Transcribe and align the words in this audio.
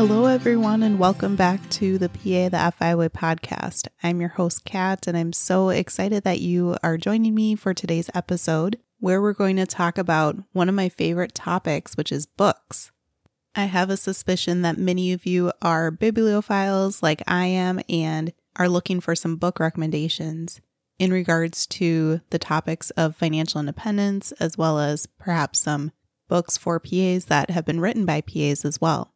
Hello, 0.00 0.24
everyone, 0.24 0.82
and 0.82 0.98
welcome 0.98 1.36
back 1.36 1.68
to 1.68 1.98
the 1.98 2.08
PA 2.08 2.48
the 2.48 2.72
FI 2.74 2.94
Way 2.94 3.10
podcast. 3.10 3.86
I'm 4.02 4.18
your 4.18 4.30
host, 4.30 4.64
Kat, 4.64 5.06
and 5.06 5.14
I'm 5.14 5.34
so 5.34 5.68
excited 5.68 6.24
that 6.24 6.40
you 6.40 6.74
are 6.82 6.96
joining 6.96 7.34
me 7.34 7.54
for 7.54 7.74
today's 7.74 8.08
episode, 8.14 8.78
where 8.98 9.20
we're 9.20 9.34
going 9.34 9.56
to 9.56 9.66
talk 9.66 9.98
about 9.98 10.36
one 10.52 10.70
of 10.70 10.74
my 10.74 10.88
favorite 10.88 11.34
topics, 11.34 11.98
which 11.98 12.10
is 12.10 12.24
books. 12.24 12.90
I 13.54 13.66
have 13.66 13.90
a 13.90 13.98
suspicion 13.98 14.62
that 14.62 14.78
many 14.78 15.12
of 15.12 15.26
you 15.26 15.52
are 15.60 15.92
bibliophiles 15.92 17.02
like 17.02 17.22
I 17.28 17.44
am 17.44 17.82
and 17.86 18.32
are 18.56 18.70
looking 18.70 19.02
for 19.02 19.14
some 19.14 19.36
book 19.36 19.60
recommendations 19.60 20.62
in 20.98 21.12
regards 21.12 21.66
to 21.66 22.22
the 22.30 22.38
topics 22.38 22.88
of 22.92 23.16
financial 23.16 23.60
independence, 23.60 24.32
as 24.40 24.56
well 24.56 24.78
as 24.78 25.06
perhaps 25.18 25.60
some 25.60 25.92
books 26.26 26.56
for 26.56 26.80
PAs 26.80 27.26
that 27.26 27.50
have 27.50 27.66
been 27.66 27.80
written 27.80 28.06
by 28.06 28.22
PAs 28.22 28.64
as 28.64 28.80
well. 28.80 29.12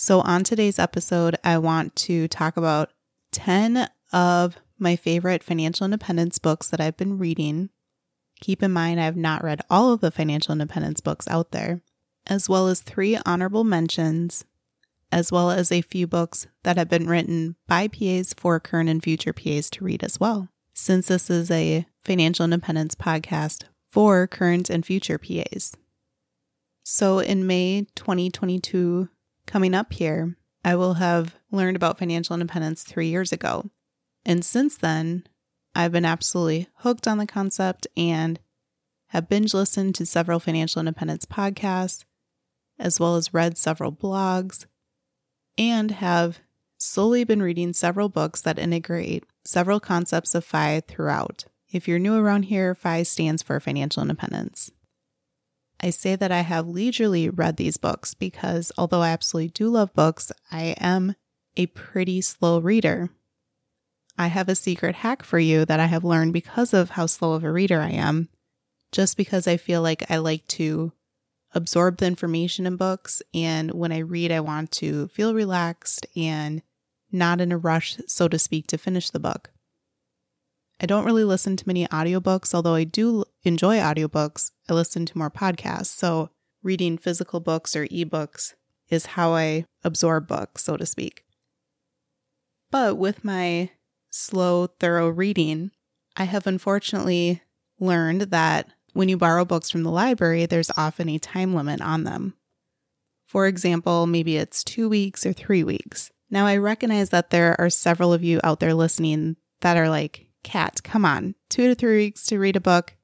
So, 0.00 0.20
on 0.20 0.44
today's 0.44 0.78
episode, 0.78 1.34
I 1.42 1.58
want 1.58 1.96
to 1.96 2.28
talk 2.28 2.56
about 2.56 2.92
10 3.32 3.88
of 4.12 4.56
my 4.78 4.94
favorite 4.94 5.42
financial 5.42 5.86
independence 5.86 6.38
books 6.38 6.68
that 6.68 6.80
I've 6.80 6.96
been 6.96 7.18
reading. 7.18 7.70
Keep 8.40 8.62
in 8.62 8.70
mind, 8.70 9.00
I 9.00 9.06
have 9.06 9.16
not 9.16 9.42
read 9.42 9.60
all 9.68 9.92
of 9.92 10.00
the 10.00 10.12
financial 10.12 10.52
independence 10.52 11.00
books 11.00 11.26
out 11.26 11.50
there, 11.50 11.82
as 12.28 12.48
well 12.48 12.68
as 12.68 12.80
three 12.80 13.18
honorable 13.26 13.64
mentions, 13.64 14.44
as 15.10 15.32
well 15.32 15.50
as 15.50 15.72
a 15.72 15.82
few 15.82 16.06
books 16.06 16.46
that 16.62 16.76
have 16.76 16.88
been 16.88 17.08
written 17.08 17.56
by 17.66 17.88
PAs 17.88 18.32
for 18.34 18.60
current 18.60 18.88
and 18.88 19.02
future 19.02 19.32
PAs 19.32 19.68
to 19.70 19.84
read 19.84 20.04
as 20.04 20.20
well. 20.20 20.48
Since 20.74 21.08
this 21.08 21.28
is 21.28 21.50
a 21.50 21.86
financial 22.04 22.44
independence 22.44 22.94
podcast 22.94 23.64
for 23.90 24.28
current 24.28 24.70
and 24.70 24.86
future 24.86 25.18
PAs. 25.18 25.76
So, 26.84 27.18
in 27.18 27.48
May 27.48 27.88
2022, 27.96 29.08
coming 29.48 29.74
up 29.74 29.92
here, 29.92 30.36
I 30.64 30.76
will 30.76 30.94
have 30.94 31.34
learned 31.50 31.76
about 31.76 31.98
financial 31.98 32.34
independence 32.34 32.84
three 32.84 33.08
years 33.08 33.32
ago. 33.32 33.70
And 34.24 34.44
since 34.44 34.76
then, 34.76 35.24
I've 35.74 35.92
been 35.92 36.04
absolutely 36.04 36.68
hooked 36.76 37.08
on 37.08 37.18
the 37.18 37.26
concept 37.26 37.86
and 37.96 38.38
have 39.08 39.28
binge 39.28 39.54
listened 39.54 39.94
to 39.96 40.06
several 40.06 40.38
financial 40.38 40.80
independence 40.80 41.24
podcasts, 41.24 42.04
as 42.78 43.00
well 43.00 43.16
as 43.16 43.34
read 43.34 43.56
several 43.56 43.90
blogs, 43.90 44.66
and 45.56 45.90
have 45.92 46.40
slowly 46.76 47.24
been 47.24 47.42
reading 47.42 47.72
several 47.72 48.08
books 48.08 48.40
that 48.42 48.58
integrate 48.58 49.24
several 49.44 49.80
concepts 49.80 50.34
of 50.34 50.44
FI 50.44 50.82
throughout. 50.86 51.46
If 51.72 51.88
you're 51.88 51.98
new 51.98 52.16
around 52.16 52.44
here, 52.44 52.74
FI 52.74 53.02
stands 53.02 53.42
for 53.42 53.58
financial 53.60 54.02
independence. 54.02 54.70
I 55.80 55.90
say 55.90 56.16
that 56.16 56.32
I 56.32 56.40
have 56.40 56.66
leisurely 56.66 57.28
read 57.28 57.56
these 57.56 57.76
books 57.76 58.14
because 58.14 58.72
although 58.76 59.02
I 59.02 59.10
absolutely 59.10 59.50
do 59.50 59.68
love 59.68 59.92
books, 59.94 60.32
I 60.50 60.74
am 60.80 61.14
a 61.56 61.66
pretty 61.66 62.20
slow 62.20 62.58
reader. 62.58 63.10
I 64.16 64.26
have 64.26 64.48
a 64.48 64.56
secret 64.56 64.96
hack 64.96 65.22
for 65.22 65.38
you 65.38 65.64
that 65.64 65.78
I 65.78 65.86
have 65.86 66.04
learned 66.04 66.32
because 66.32 66.74
of 66.74 66.90
how 66.90 67.06
slow 67.06 67.34
of 67.34 67.44
a 67.44 67.52
reader 67.52 67.80
I 67.80 67.90
am, 67.90 68.28
just 68.90 69.16
because 69.16 69.46
I 69.46 69.56
feel 69.56 69.80
like 69.80 70.10
I 70.10 70.16
like 70.16 70.46
to 70.48 70.92
absorb 71.54 71.98
the 71.98 72.06
information 72.06 72.66
in 72.66 72.76
books. 72.76 73.22
And 73.32 73.72
when 73.72 73.92
I 73.92 73.98
read, 73.98 74.32
I 74.32 74.40
want 74.40 74.72
to 74.72 75.06
feel 75.08 75.34
relaxed 75.34 76.06
and 76.16 76.62
not 77.12 77.40
in 77.40 77.52
a 77.52 77.58
rush, 77.58 77.98
so 78.06 78.26
to 78.28 78.38
speak, 78.38 78.66
to 78.68 78.78
finish 78.78 79.10
the 79.10 79.20
book. 79.20 79.50
I 80.80 80.86
don't 80.86 81.04
really 81.04 81.24
listen 81.24 81.56
to 81.56 81.66
many 81.66 81.86
audiobooks, 81.88 82.54
although 82.54 82.74
I 82.74 82.84
do 82.84 83.24
enjoy 83.42 83.78
audiobooks. 83.78 84.52
I 84.68 84.74
listen 84.74 85.06
to 85.06 85.18
more 85.18 85.30
podcasts. 85.30 85.86
So, 85.86 86.30
reading 86.62 86.98
physical 86.98 87.40
books 87.40 87.74
or 87.74 87.86
ebooks 87.86 88.54
is 88.88 89.06
how 89.06 89.32
I 89.32 89.66
absorb 89.82 90.28
books, 90.28 90.64
so 90.64 90.76
to 90.76 90.86
speak. 90.86 91.24
But 92.70 92.96
with 92.96 93.24
my 93.24 93.70
slow, 94.10 94.66
thorough 94.66 95.08
reading, 95.08 95.70
I 96.16 96.24
have 96.24 96.46
unfortunately 96.46 97.42
learned 97.80 98.22
that 98.22 98.68
when 98.92 99.08
you 99.08 99.16
borrow 99.16 99.44
books 99.44 99.70
from 99.70 99.82
the 99.82 99.90
library, 99.90 100.46
there's 100.46 100.70
often 100.76 101.08
a 101.08 101.18
time 101.18 101.54
limit 101.54 101.80
on 101.80 102.04
them. 102.04 102.34
For 103.26 103.46
example, 103.46 104.06
maybe 104.06 104.36
it's 104.36 104.64
two 104.64 104.88
weeks 104.88 105.26
or 105.26 105.32
three 105.32 105.62
weeks. 105.62 106.10
Now, 106.30 106.46
I 106.46 106.56
recognize 106.56 107.10
that 107.10 107.30
there 107.30 107.58
are 107.60 107.70
several 107.70 108.12
of 108.12 108.24
you 108.24 108.40
out 108.42 108.60
there 108.60 108.74
listening 108.74 109.36
that 109.60 109.76
are 109.76 109.88
like, 109.88 110.27
Kat, 110.42 110.82
come 110.82 111.04
on, 111.04 111.34
two 111.48 111.68
to 111.68 111.74
three 111.74 111.96
weeks 111.96 112.26
to 112.26 112.38
read 112.38 112.56
a 112.56 112.60
book. 112.60 112.94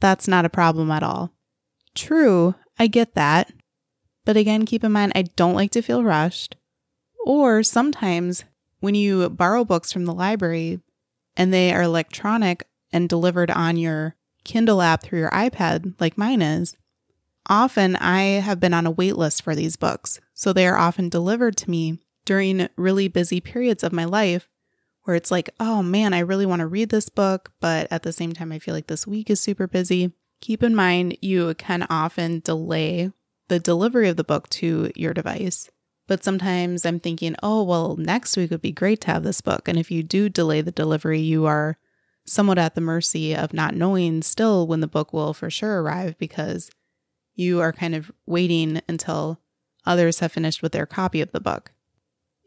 That's 0.00 0.28
not 0.28 0.44
a 0.44 0.50
problem 0.50 0.90
at 0.90 1.02
all. 1.02 1.32
True, 1.94 2.54
I 2.78 2.86
get 2.86 3.14
that. 3.14 3.52
But 4.24 4.36
again, 4.36 4.66
keep 4.66 4.84
in 4.84 4.92
mind, 4.92 5.12
I 5.14 5.22
don't 5.22 5.54
like 5.54 5.70
to 5.72 5.82
feel 5.82 6.04
rushed. 6.04 6.56
Or 7.24 7.62
sometimes 7.62 8.44
when 8.80 8.94
you 8.94 9.28
borrow 9.30 9.64
books 9.64 9.92
from 9.92 10.04
the 10.04 10.14
library 10.14 10.80
and 11.36 11.52
they 11.52 11.72
are 11.72 11.82
electronic 11.82 12.66
and 12.92 13.08
delivered 13.08 13.50
on 13.50 13.76
your 13.76 14.16
Kindle 14.44 14.80
app 14.80 15.02
through 15.02 15.18
your 15.18 15.30
iPad, 15.30 15.94
like 16.00 16.16
mine 16.16 16.42
is, 16.42 16.76
often 17.48 17.96
I 17.96 18.40
have 18.40 18.60
been 18.60 18.74
on 18.74 18.86
a 18.86 18.90
wait 18.90 19.16
list 19.16 19.42
for 19.42 19.54
these 19.54 19.76
books. 19.76 20.20
So 20.34 20.52
they 20.52 20.66
are 20.66 20.76
often 20.76 21.08
delivered 21.08 21.56
to 21.58 21.70
me 21.70 21.98
during 22.24 22.68
really 22.76 23.08
busy 23.08 23.40
periods 23.40 23.82
of 23.82 23.92
my 23.92 24.04
life 24.04 24.48
where 25.08 25.16
it's 25.16 25.30
like, 25.30 25.48
oh 25.58 25.82
man, 25.82 26.12
I 26.12 26.18
really 26.18 26.44
want 26.44 26.60
to 26.60 26.66
read 26.66 26.90
this 26.90 27.08
book, 27.08 27.50
but 27.60 27.88
at 27.90 28.02
the 28.02 28.12
same 28.12 28.34
time, 28.34 28.52
I 28.52 28.58
feel 28.58 28.74
like 28.74 28.88
this 28.88 29.06
week 29.06 29.30
is 29.30 29.40
super 29.40 29.66
busy. 29.66 30.12
Keep 30.42 30.62
in 30.62 30.74
mind, 30.74 31.16
you 31.22 31.54
can 31.54 31.86
often 31.88 32.40
delay 32.40 33.10
the 33.48 33.58
delivery 33.58 34.10
of 34.10 34.18
the 34.18 34.22
book 34.22 34.50
to 34.50 34.92
your 34.94 35.14
device. 35.14 35.70
But 36.08 36.22
sometimes 36.22 36.84
I'm 36.84 37.00
thinking, 37.00 37.36
oh, 37.42 37.62
well, 37.62 37.96
next 37.96 38.36
week 38.36 38.50
would 38.50 38.60
be 38.60 38.70
great 38.70 39.00
to 39.00 39.12
have 39.12 39.22
this 39.22 39.40
book. 39.40 39.66
And 39.66 39.78
if 39.78 39.90
you 39.90 40.02
do 40.02 40.28
delay 40.28 40.60
the 40.60 40.72
delivery, 40.72 41.20
you 41.20 41.46
are 41.46 41.78
somewhat 42.26 42.58
at 42.58 42.74
the 42.74 42.82
mercy 42.82 43.34
of 43.34 43.54
not 43.54 43.74
knowing 43.74 44.20
still 44.20 44.66
when 44.66 44.80
the 44.80 44.86
book 44.86 45.14
will 45.14 45.32
for 45.32 45.48
sure 45.48 45.80
arrive 45.80 46.18
because 46.18 46.70
you 47.34 47.62
are 47.62 47.72
kind 47.72 47.94
of 47.94 48.12
waiting 48.26 48.82
until 48.86 49.40
others 49.86 50.18
have 50.18 50.32
finished 50.32 50.60
with 50.60 50.72
their 50.72 50.84
copy 50.84 51.22
of 51.22 51.32
the 51.32 51.40
book. 51.40 51.72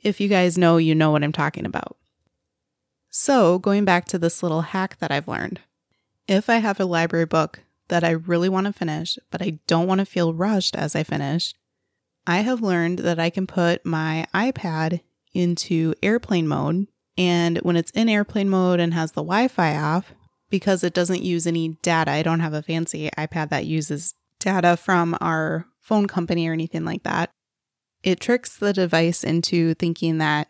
If 0.04 0.22
you 0.22 0.28
guys 0.28 0.60
know, 0.60 0.78
you 0.78 0.94
know 0.94 1.10
what 1.10 1.24
I'm 1.24 1.32
talking 1.32 1.66
about. 1.66 1.98
So, 3.14 3.60
going 3.60 3.84
back 3.84 4.06
to 4.06 4.18
this 4.18 4.42
little 4.42 4.62
hack 4.62 4.98
that 5.00 5.12
I've 5.12 5.28
learned 5.28 5.60
if 6.30 6.50
I 6.50 6.58
have 6.58 6.80
a 6.80 6.86
library 6.86 7.26
book 7.26 7.62
that 7.90 8.06
I 8.06 8.12
really 8.12 8.48
want 8.48 8.68
to 8.68 8.74
finish, 8.74 9.20
but 9.30 9.42
I 9.42 9.60
don't 9.68 9.86
want 9.86 10.00
to 10.00 10.06
feel 10.06 10.34
rushed 10.34 10.78
as 10.78 10.96
I 10.96 11.04
finish, 11.04 11.54
I 12.26 12.38
have 12.38 12.62
learned 12.62 13.00
that 13.00 13.20
I 13.20 13.30
can 13.30 13.48
put 13.48 13.86
my 13.86 14.26
iPad 14.34 15.02
into 15.34 15.94
airplane 16.02 16.48
mode. 16.48 16.88
And 17.18 17.58
when 17.58 17.76
it's 17.76 17.92
in 17.92 18.08
airplane 18.08 18.50
mode 18.50 18.80
and 18.80 18.94
has 18.94 19.12
the 19.12 19.22
Wi 19.22 19.50
Fi 19.50 19.76
off, 19.76 20.14
because 20.50 20.82
it 20.82 20.94
doesn't 20.94 21.22
use 21.22 21.46
any 21.46 21.78
data, 21.82 22.12
I 22.12 22.24
don't 22.24 22.40
have 22.40 22.54
a 22.54 22.62
fancy 22.62 23.10
iPad 23.18 23.50
that 23.50 23.66
uses 23.66 24.14
data 24.40 24.78
from 24.78 25.18
our 25.20 25.66
phone 25.80 26.08
company 26.08 26.48
or 26.48 26.54
anything 26.54 26.86
like 26.86 27.04
that. 27.04 27.30
It 28.04 28.22
tricks 28.22 28.56
the 28.56 28.72
device 28.72 29.26
into 29.26 29.74
thinking 29.74 30.18
that 30.20 30.48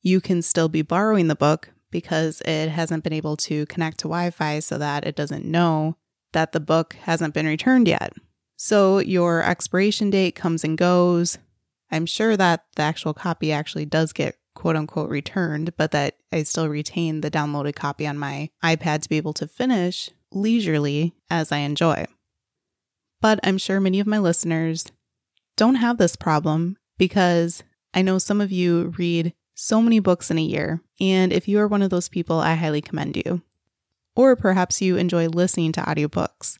you 0.00 0.20
can 0.20 0.42
still 0.42 0.68
be 0.68 0.82
borrowing 0.82 1.26
the 1.26 1.34
book, 1.34 1.70
because 1.94 2.40
it 2.40 2.70
hasn't 2.70 3.04
been 3.04 3.12
able 3.12 3.36
to 3.36 3.64
connect 3.66 3.98
to 3.98 4.08
Wi 4.08 4.30
Fi 4.30 4.58
so 4.58 4.78
that 4.78 5.06
it 5.06 5.14
doesn't 5.14 5.44
know 5.44 5.96
that 6.32 6.50
the 6.50 6.58
book 6.58 6.94
hasn't 7.02 7.32
been 7.32 7.46
returned 7.46 7.86
yet. 7.86 8.12
So 8.56 8.98
your 8.98 9.44
expiration 9.44 10.10
date 10.10 10.34
comes 10.34 10.64
and 10.64 10.76
goes. 10.76 11.38
I'm 11.92 12.04
sure 12.04 12.36
that 12.36 12.64
the 12.74 12.82
actual 12.82 13.14
copy 13.14 13.52
actually 13.52 13.86
does 13.86 14.12
get 14.12 14.36
quote 14.56 14.74
unquote 14.74 15.08
returned, 15.08 15.76
but 15.76 15.92
that 15.92 16.16
I 16.32 16.42
still 16.42 16.68
retain 16.68 17.20
the 17.20 17.30
downloaded 17.30 17.76
copy 17.76 18.08
on 18.08 18.18
my 18.18 18.50
iPad 18.64 19.02
to 19.02 19.08
be 19.08 19.16
able 19.16 19.34
to 19.34 19.46
finish 19.46 20.10
leisurely 20.32 21.14
as 21.30 21.52
I 21.52 21.58
enjoy. 21.58 22.06
But 23.20 23.38
I'm 23.44 23.56
sure 23.56 23.78
many 23.78 24.00
of 24.00 24.08
my 24.08 24.18
listeners 24.18 24.90
don't 25.56 25.76
have 25.76 25.98
this 25.98 26.16
problem 26.16 26.76
because 26.98 27.62
I 27.94 28.02
know 28.02 28.18
some 28.18 28.40
of 28.40 28.50
you 28.50 28.92
read 28.98 29.32
so 29.54 29.80
many 29.80 30.00
books 30.00 30.30
in 30.30 30.38
a 30.38 30.42
year. 30.42 30.80
And 31.00 31.32
if 31.32 31.48
you 31.48 31.58
are 31.60 31.68
one 31.68 31.82
of 31.82 31.90
those 31.90 32.08
people, 32.08 32.40
I 32.40 32.54
highly 32.54 32.80
commend 32.80 33.16
you. 33.16 33.42
Or 34.16 34.36
perhaps 34.36 34.82
you 34.82 34.96
enjoy 34.96 35.28
listening 35.28 35.72
to 35.72 35.80
audiobooks. 35.80 36.58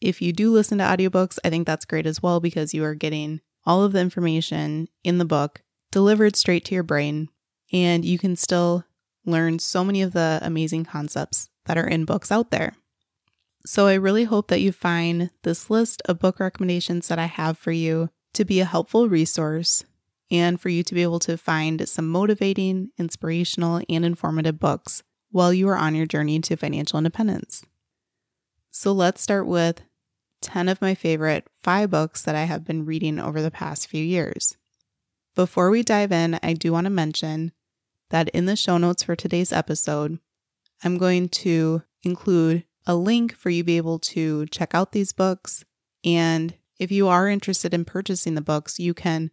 If 0.00 0.22
you 0.22 0.32
do 0.32 0.50
listen 0.50 0.78
to 0.78 0.84
audiobooks, 0.84 1.38
I 1.44 1.50
think 1.50 1.66
that's 1.66 1.84
great 1.84 2.06
as 2.06 2.22
well 2.22 2.40
because 2.40 2.74
you 2.74 2.84
are 2.84 2.94
getting 2.94 3.40
all 3.66 3.84
of 3.84 3.92
the 3.92 4.00
information 4.00 4.88
in 5.04 5.18
the 5.18 5.24
book 5.24 5.62
delivered 5.90 6.36
straight 6.36 6.64
to 6.66 6.74
your 6.74 6.82
brain, 6.82 7.28
and 7.72 8.04
you 8.04 8.18
can 8.18 8.36
still 8.36 8.84
learn 9.26 9.58
so 9.58 9.84
many 9.84 10.02
of 10.02 10.12
the 10.12 10.38
amazing 10.42 10.84
concepts 10.84 11.50
that 11.66 11.76
are 11.76 11.86
in 11.86 12.04
books 12.04 12.32
out 12.32 12.50
there. 12.50 12.74
So, 13.66 13.86
I 13.86 13.94
really 13.94 14.24
hope 14.24 14.48
that 14.48 14.62
you 14.62 14.72
find 14.72 15.30
this 15.42 15.68
list 15.68 16.00
of 16.06 16.18
book 16.18 16.40
recommendations 16.40 17.08
that 17.08 17.18
I 17.18 17.26
have 17.26 17.58
for 17.58 17.72
you 17.72 18.08
to 18.32 18.44
be 18.44 18.60
a 18.60 18.64
helpful 18.64 19.08
resource 19.08 19.84
and 20.30 20.60
for 20.60 20.68
you 20.68 20.82
to 20.82 20.94
be 20.94 21.02
able 21.02 21.18
to 21.20 21.36
find 21.36 21.88
some 21.88 22.08
motivating, 22.08 22.90
inspirational, 22.98 23.82
and 23.88 24.04
informative 24.04 24.58
books 24.58 25.02
while 25.30 25.52
you 25.52 25.68
are 25.68 25.76
on 25.76 25.94
your 25.94 26.06
journey 26.06 26.40
to 26.40 26.56
financial 26.56 26.98
independence. 26.98 27.64
So, 28.70 28.92
let's 28.92 29.20
start 29.20 29.46
with 29.46 29.82
10 30.42 30.68
of 30.68 30.80
my 30.80 30.94
favorite 30.94 31.46
five 31.62 31.90
books 31.90 32.22
that 32.22 32.34
I 32.34 32.44
have 32.44 32.64
been 32.64 32.86
reading 32.86 33.18
over 33.18 33.42
the 33.42 33.50
past 33.50 33.88
few 33.88 34.02
years. 34.02 34.56
Before 35.34 35.70
we 35.70 35.82
dive 35.82 36.12
in, 36.12 36.38
I 36.42 36.54
do 36.54 36.72
want 36.72 36.86
to 36.86 36.90
mention 36.90 37.52
that 38.10 38.28
in 38.30 38.46
the 38.46 38.56
show 38.56 38.78
notes 38.78 39.02
for 39.02 39.14
today's 39.14 39.52
episode, 39.52 40.18
I'm 40.82 40.98
going 40.98 41.28
to 41.28 41.82
include 42.02 42.64
a 42.86 42.94
link 42.94 43.34
for 43.34 43.50
you 43.50 43.62
to 43.62 43.66
be 43.66 43.76
able 43.76 43.98
to 43.98 44.46
check 44.46 44.74
out 44.74 44.92
these 44.92 45.12
books. 45.12 45.64
And 46.04 46.54
if 46.78 46.90
you 46.90 47.08
are 47.08 47.28
interested 47.28 47.74
in 47.74 47.84
purchasing 47.84 48.34
the 48.34 48.40
books, 48.40 48.78
you 48.78 48.94
can 48.94 49.30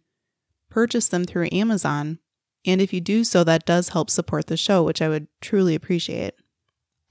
purchase 0.70 1.08
them 1.08 1.24
through 1.24 1.48
Amazon. 1.52 2.18
And 2.64 2.80
if 2.80 2.92
you 2.92 3.00
do 3.00 3.24
so, 3.24 3.44
that 3.44 3.66
does 3.66 3.90
help 3.90 4.10
support 4.10 4.46
the 4.46 4.56
show, 4.56 4.82
which 4.82 5.00
I 5.00 5.08
would 5.08 5.28
truly 5.40 5.74
appreciate. 5.74 6.34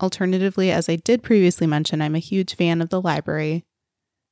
Alternatively, 0.01 0.71
as 0.71 0.89
I 0.89 0.95
did 0.97 1.23
previously 1.23 1.65
mention, 1.65 2.01
I'm 2.01 2.15
a 2.15 2.19
huge 2.19 2.55
fan 2.55 2.81
of 2.81 2.89
the 2.89 3.01
library 3.01 3.65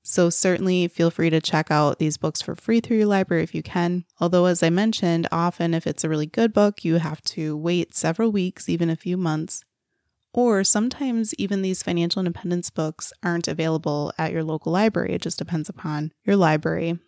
so, 0.08 0.30
certainly 0.30 0.88
feel 0.88 1.10
free 1.10 1.32
to 1.32 1.42
check 1.42 1.72
out 1.72 1.98
these 1.98 2.16
books 2.16 2.40
for 2.40 2.54
free 2.54 2.80
through 2.80 2.98
your 2.98 3.08
library 3.08 3.42
if 3.42 3.56
you 3.56 3.64
can. 3.64 4.06
Although, 4.22 4.46
as 4.46 4.62
I 4.62 4.70
mentioned, 4.70 5.28
often 5.32 5.74
if 5.74 5.88
it's 5.88 6.04
a 6.04 6.10
really 6.10 6.28
good 6.28 6.54
book, 6.54 6.86
you 6.86 6.98
have 6.98 7.24
to 7.24 7.58
wait 7.58 7.96
several 7.96 8.32
weeks, 8.32 8.70
even 8.70 8.92
a 8.92 8.96
few 8.96 9.18
months. 9.18 9.64
Or 10.32 10.64
sometimes 10.64 11.34
even 11.40 11.64
these 11.64 11.82
financial 11.82 12.20
independence 12.20 12.70
books 12.70 13.14
aren't 13.24 13.48
available 13.48 14.14
at 14.20 14.32
your 14.32 14.44
local 14.44 14.72
library. 14.72 15.14
It 15.14 15.24
just 15.24 15.40
depends 15.40 15.70
upon 15.70 16.12
your 16.24 16.36
library. 16.36 17.00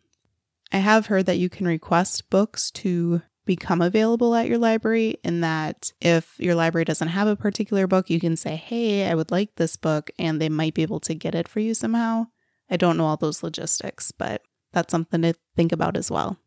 I 0.72 0.78
have 0.78 1.08
heard 1.08 1.26
that 1.26 1.38
you 1.38 1.50
can 1.50 1.68
request 1.68 2.30
books 2.30 2.72
to 2.72 3.22
become 3.46 3.82
available 3.82 4.36
at 4.36 4.48
your 4.48 4.58
library, 4.58 5.16
in 5.24 5.42
that 5.42 5.94
if 6.02 6.36
your 6.38 6.54
library 6.54 6.86
doesn't 6.86 7.08
have 7.08 7.28
a 7.28 7.36
particular 7.36 7.88
book, 7.88 8.10
you 8.10 8.20
can 8.20 8.36
say, 8.36 8.56
Hey, 8.56 9.10
I 9.10 9.16
would 9.16 9.32
like 9.32 9.56
this 9.56 9.76
book, 9.76 10.12
and 10.20 10.40
they 10.40 10.50
might 10.50 10.74
be 10.74 10.82
able 10.84 11.00
to 11.02 11.16
get 11.16 11.34
it 11.34 11.48
for 11.48 11.62
you 11.62 11.74
somehow. 11.74 12.28
I 12.70 12.78
don't 12.78 12.98
know 12.98 13.06
all 13.06 13.18
those 13.18 13.44
logistics, 13.44 14.12
but 14.12 14.42
that's 14.74 14.92
something 14.92 15.22
to 15.22 15.34
think 15.56 15.72
about 15.72 15.96
as 15.98 16.12
well. 16.12 16.38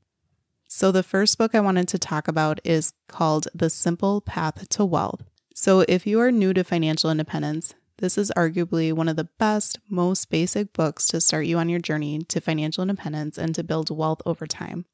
So, 0.69 0.93
the 0.93 1.03
first 1.03 1.37
book 1.37 1.55
I 1.55 1.61
wanted 1.61 1.89
to 1.89 1.99
talk 1.99 2.29
about 2.29 2.61
is 2.63 2.93
called 3.09 3.49
The 3.55 3.71
Simple 3.71 4.21
Path 4.21 4.69
to 4.69 4.85
Wealth. 4.85 5.23
So, 5.55 5.81
if 5.89 6.07
you 6.07 6.21
are 6.21 6.31
new 6.31 6.53
to 6.53 6.63
financial 6.63 7.11
independence, 7.11 7.75
this 8.01 8.17
is 8.17 8.33
arguably 8.37 8.93
one 8.93 9.09
of 9.09 9.17
the 9.17 9.29
best, 9.39 9.79
most 9.89 10.31
basic 10.31 10.73
books 10.73 11.07
to 11.09 11.21
start 11.21 11.47
you 11.47 11.59
on 11.59 11.69
your 11.69 11.81
journey 11.81 12.21
to 12.29 12.41
financial 12.41 12.83
independence 12.83 13.39
and 13.39 13.55
to 13.55 13.63
build 13.63 13.97
wealth 13.97 14.23
over 14.25 14.47
time. 14.47 14.87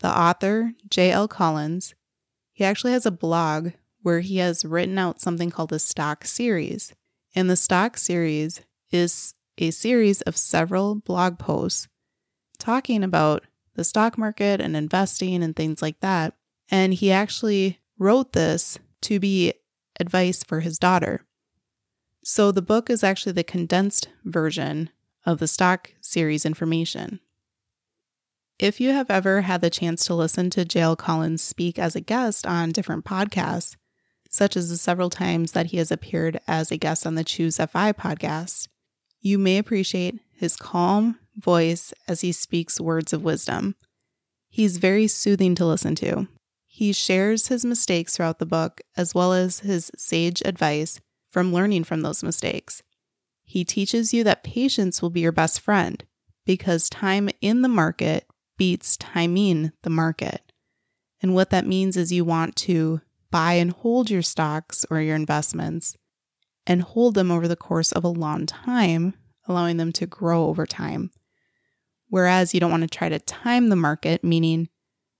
The 0.00 0.08
author, 0.08 0.72
J.L. 0.88 1.26
Collins, 1.26 1.94
he 2.52 2.64
actually 2.64 2.92
has 2.92 3.06
a 3.06 3.10
blog 3.10 3.70
where 4.02 4.20
he 4.20 4.38
has 4.38 4.64
written 4.64 4.98
out 4.98 5.20
something 5.20 5.50
called 5.50 5.70
the 5.70 5.78
Stock 5.78 6.24
Series. 6.24 6.92
And 7.34 7.48
the 7.48 7.56
Stock 7.56 7.96
Series 7.96 8.60
is 8.90 9.34
a 9.56 9.70
series 9.70 10.20
of 10.22 10.36
several 10.36 10.96
blog 10.96 11.38
posts 11.38 11.88
talking 12.58 13.02
about 13.02 13.44
the 13.74 13.84
stock 13.84 14.18
market 14.18 14.60
and 14.60 14.76
investing 14.76 15.42
and 15.42 15.56
things 15.56 15.80
like 15.80 16.00
that. 16.00 16.34
And 16.70 16.92
he 16.92 17.10
actually 17.10 17.80
wrote 17.98 18.32
this 18.32 18.78
to 19.02 19.18
be 19.18 19.54
advice 19.98 20.42
for 20.42 20.60
his 20.60 20.78
daughter. 20.78 21.24
So 22.24 22.52
the 22.52 22.62
book 22.62 22.88
is 22.88 23.02
actually 23.02 23.32
the 23.32 23.42
condensed 23.42 24.08
version 24.24 24.90
of 25.26 25.38
the 25.38 25.48
stock 25.48 25.92
series 26.00 26.46
information. 26.46 27.20
If 28.58 28.80
you 28.80 28.90
have 28.90 29.10
ever 29.10 29.40
had 29.40 29.60
the 29.60 29.70
chance 29.70 30.04
to 30.06 30.14
listen 30.14 30.48
to 30.50 30.64
J.L. 30.64 30.94
Collins 30.94 31.42
speak 31.42 31.80
as 31.80 31.96
a 31.96 32.00
guest 32.00 32.46
on 32.46 32.70
different 32.70 33.04
podcasts, 33.04 33.74
such 34.30 34.56
as 34.56 34.70
the 34.70 34.76
several 34.76 35.10
times 35.10 35.52
that 35.52 35.66
he 35.66 35.78
has 35.78 35.90
appeared 35.90 36.40
as 36.46 36.70
a 36.70 36.76
guest 36.76 37.06
on 37.06 37.16
the 37.16 37.24
Choose 37.24 37.56
FI 37.56 37.92
podcast, 37.92 38.68
you 39.20 39.36
may 39.36 39.58
appreciate 39.58 40.20
his 40.32 40.56
calm 40.56 41.18
voice 41.36 41.92
as 42.06 42.20
he 42.20 42.30
speaks 42.30 42.80
words 42.80 43.12
of 43.12 43.24
wisdom. 43.24 43.74
He's 44.48 44.76
very 44.76 45.08
soothing 45.08 45.54
to 45.56 45.66
listen 45.66 45.96
to. 45.96 46.28
He 46.66 46.92
shares 46.92 47.48
his 47.48 47.64
mistakes 47.64 48.16
throughout 48.16 48.38
the 48.38 48.46
book, 48.46 48.80
as 48.96 49.14
well 49.14 49.32
as 49.32 49.60
his 49.60 49.90
sage 49.96 50.40
advice 50.44 51.00
from 51.32 51.52
learning 51.52 51.82
from 51.82 52.02
those 52.02 52.22
mistakes. 52.22 52.82
He 53.42 53.64
teaches 53.64 54.14
you 54.14 54.22
that 54.24 54.44
patience 54.44 55.02
will 55.02 55.10
be 55.10 55.20
your 55.20 55.32
best 55.32 55.60
friend 55.60 56.04
because 56.44 56.90
time 56.90 57.30
in 57.40 57.62
the 57.62 57.68
market 57.68 58.26
beats 58.58 58.96
timing 58.96 59.72
the 59.82 59.90
market. 59.90 60.52
And 61.22 61.34
what 61.34 61.50
that 61.50 61.66
means 61.66 61.96
is 61.96 62.12
you 62.12 62.24
want 62.24 62.54
to 62.56 63.00
buy 63.30 63.54
and 63.54 63.72
hold 63.72 64.10
your 64.10 64.22
stocks 64.22 64.84
or 64.90 65.00
your 65.00 65.16
investments 65.16 65.96
and 66.66 66.82
hold 66.82 67.14
them 67.14 67.30
over 67.30 67.48
the 67.48 67.56
course 67.56 67.92
of 67.92 68.04
a 68.04 68.08
long 68.08 68.46
time, 68.46 69.14
allowing 69.48 69.78
them 69.78 69.92
to 69.92 70.06
grow 70.06 70.46
over 70.46 70.66
time. 70.66 71.10
Whereas 72.08 72.52
you 72.52 72.60
don't 72.60 72.70
want 72.70 72.82
to 72.82 72.98
try 72.98 73.08
to 73.08 73.18
time 73.18 73.68
the 73.68 73.76
market, 73.76 74.22
meaning 74.22 74.68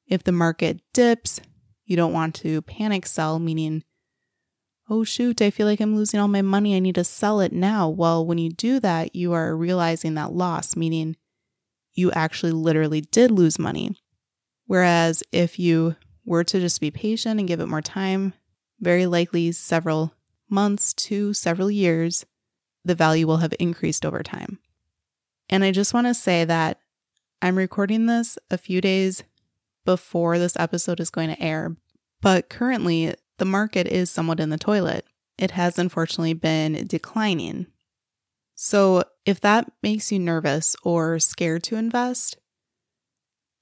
if 0.07 0.25
the 0.25 0.33
market 0.33 0.81
dips, 0.93 1.41
you 1.87 1.97
don't 1.97 2.13
want 2.13 2.35
to 2.37 2.61
panic 2.63 3.07
sell, 3.07 3.39
meaning, 3.39 3.83
oh 4.89 5.05
shoot, 5.05 5.41
I 5.41 5.51
feel 5.51 5.67
like 5.67 5.81
I'm 5.81 5.97
losing 5.97 6.21
all 6.21 6.29
my 6.29 6.43
money. 6.43 6.77
I 6.77 6.81
need 6.81 6.97
to 6.97 7.05
sell 7.05 7.41
it 7.41 7.53
now. 7.53 7.89
Well, 7.89 8.25
when 8.27 8.39
you 8.39 8.51
do 8.51 8.81
that, 8.81 9.15
you 9.15 9.33
are 9.33 9.57
realizing 9.57 10.15
that 10.15 10.33
loss, 10.33 10.77
meaning 10.77 11.17
you 11.95 12.11
actually 12.13 12.53
literally 12.53 13.01
did 13.01 13.31
lose 13.31 13.59
money. 13.59 13.97
Whereas 14.67 15.23
if 15.33 15.59
you 15.59 15.97
were 16.25 16.45
to 16.45 16.61
just 16.61 16.81
be 16.81 16.91
patient 16.91 17.39
and 17.39 17.49
give 17.49 17.61
it 17.61 17.69
more 17.69 17.83
time, 17.83 18.35
very 18.81 19.07
likely 19.07 19.53
several 19.53 20.15
months 20.49 20.93
to 20.95 21.33
several 21.33 21.71
years, 21.71 22.25
the 22.85 22.95
value 22.95 23.27
will 23.27 23.39
have 23.39 23.55
increased 23.59 24.05
over 24.05 24.23
time. 24.23 24.59
And 25.49 25.65
I 25.65 25.71
just 25.71 25.95
want 25.95 26.07
to 26.07 26.15
say 26.15 26.45
that 26.45 26.79
I'm 27.41 27.57
recording 27.57 28.07
this 28.07 28.39
a 28.51 28.59
few 28.59 28.81
days 28.81 29.25
before 29.85 30.39
this 30.39 30.57
episode 30.57 31.01
is 31.01 31.11
going 31.11 31.29
to 31.29 31.43
air, 31.43 31.77
but 32.21 32.49
currently 32.49 33.15
the 33.43 33.47
market 33.47 33.89
is 33.89 34.09
somewhat 34.09 34.39
in 34.39 34.51
the 34.51 34.57
toilet. 34.57 35.05
It 35.37 35.51
has 35.51 35.77
unfortunately 35.77 36.33
been 36.33 36.87
declining. 36.87 37.67
So, 38.55 39.03
if 39.25 39.41
that 39.41 39.69
makes 39.83 40.13
you 40.13 40.21
nervous 40.21 40.77
or 40.85 41.19
scared 41.19 41.65
to 41.65 41.75
invest, 41.75 42.37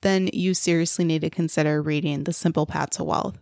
then 0.02 0.28
you 0.34 0.52
seriously 0.52 1.06
need 1.06 1.22
to 1.22 1.30
consider 1.30 1.80
reading 1.80 2.24
The 2.24 2.34
Simple 2.34 2.66
Path 2.66 2.90
to 2.90 3.04
Wealth. 3.04 3.38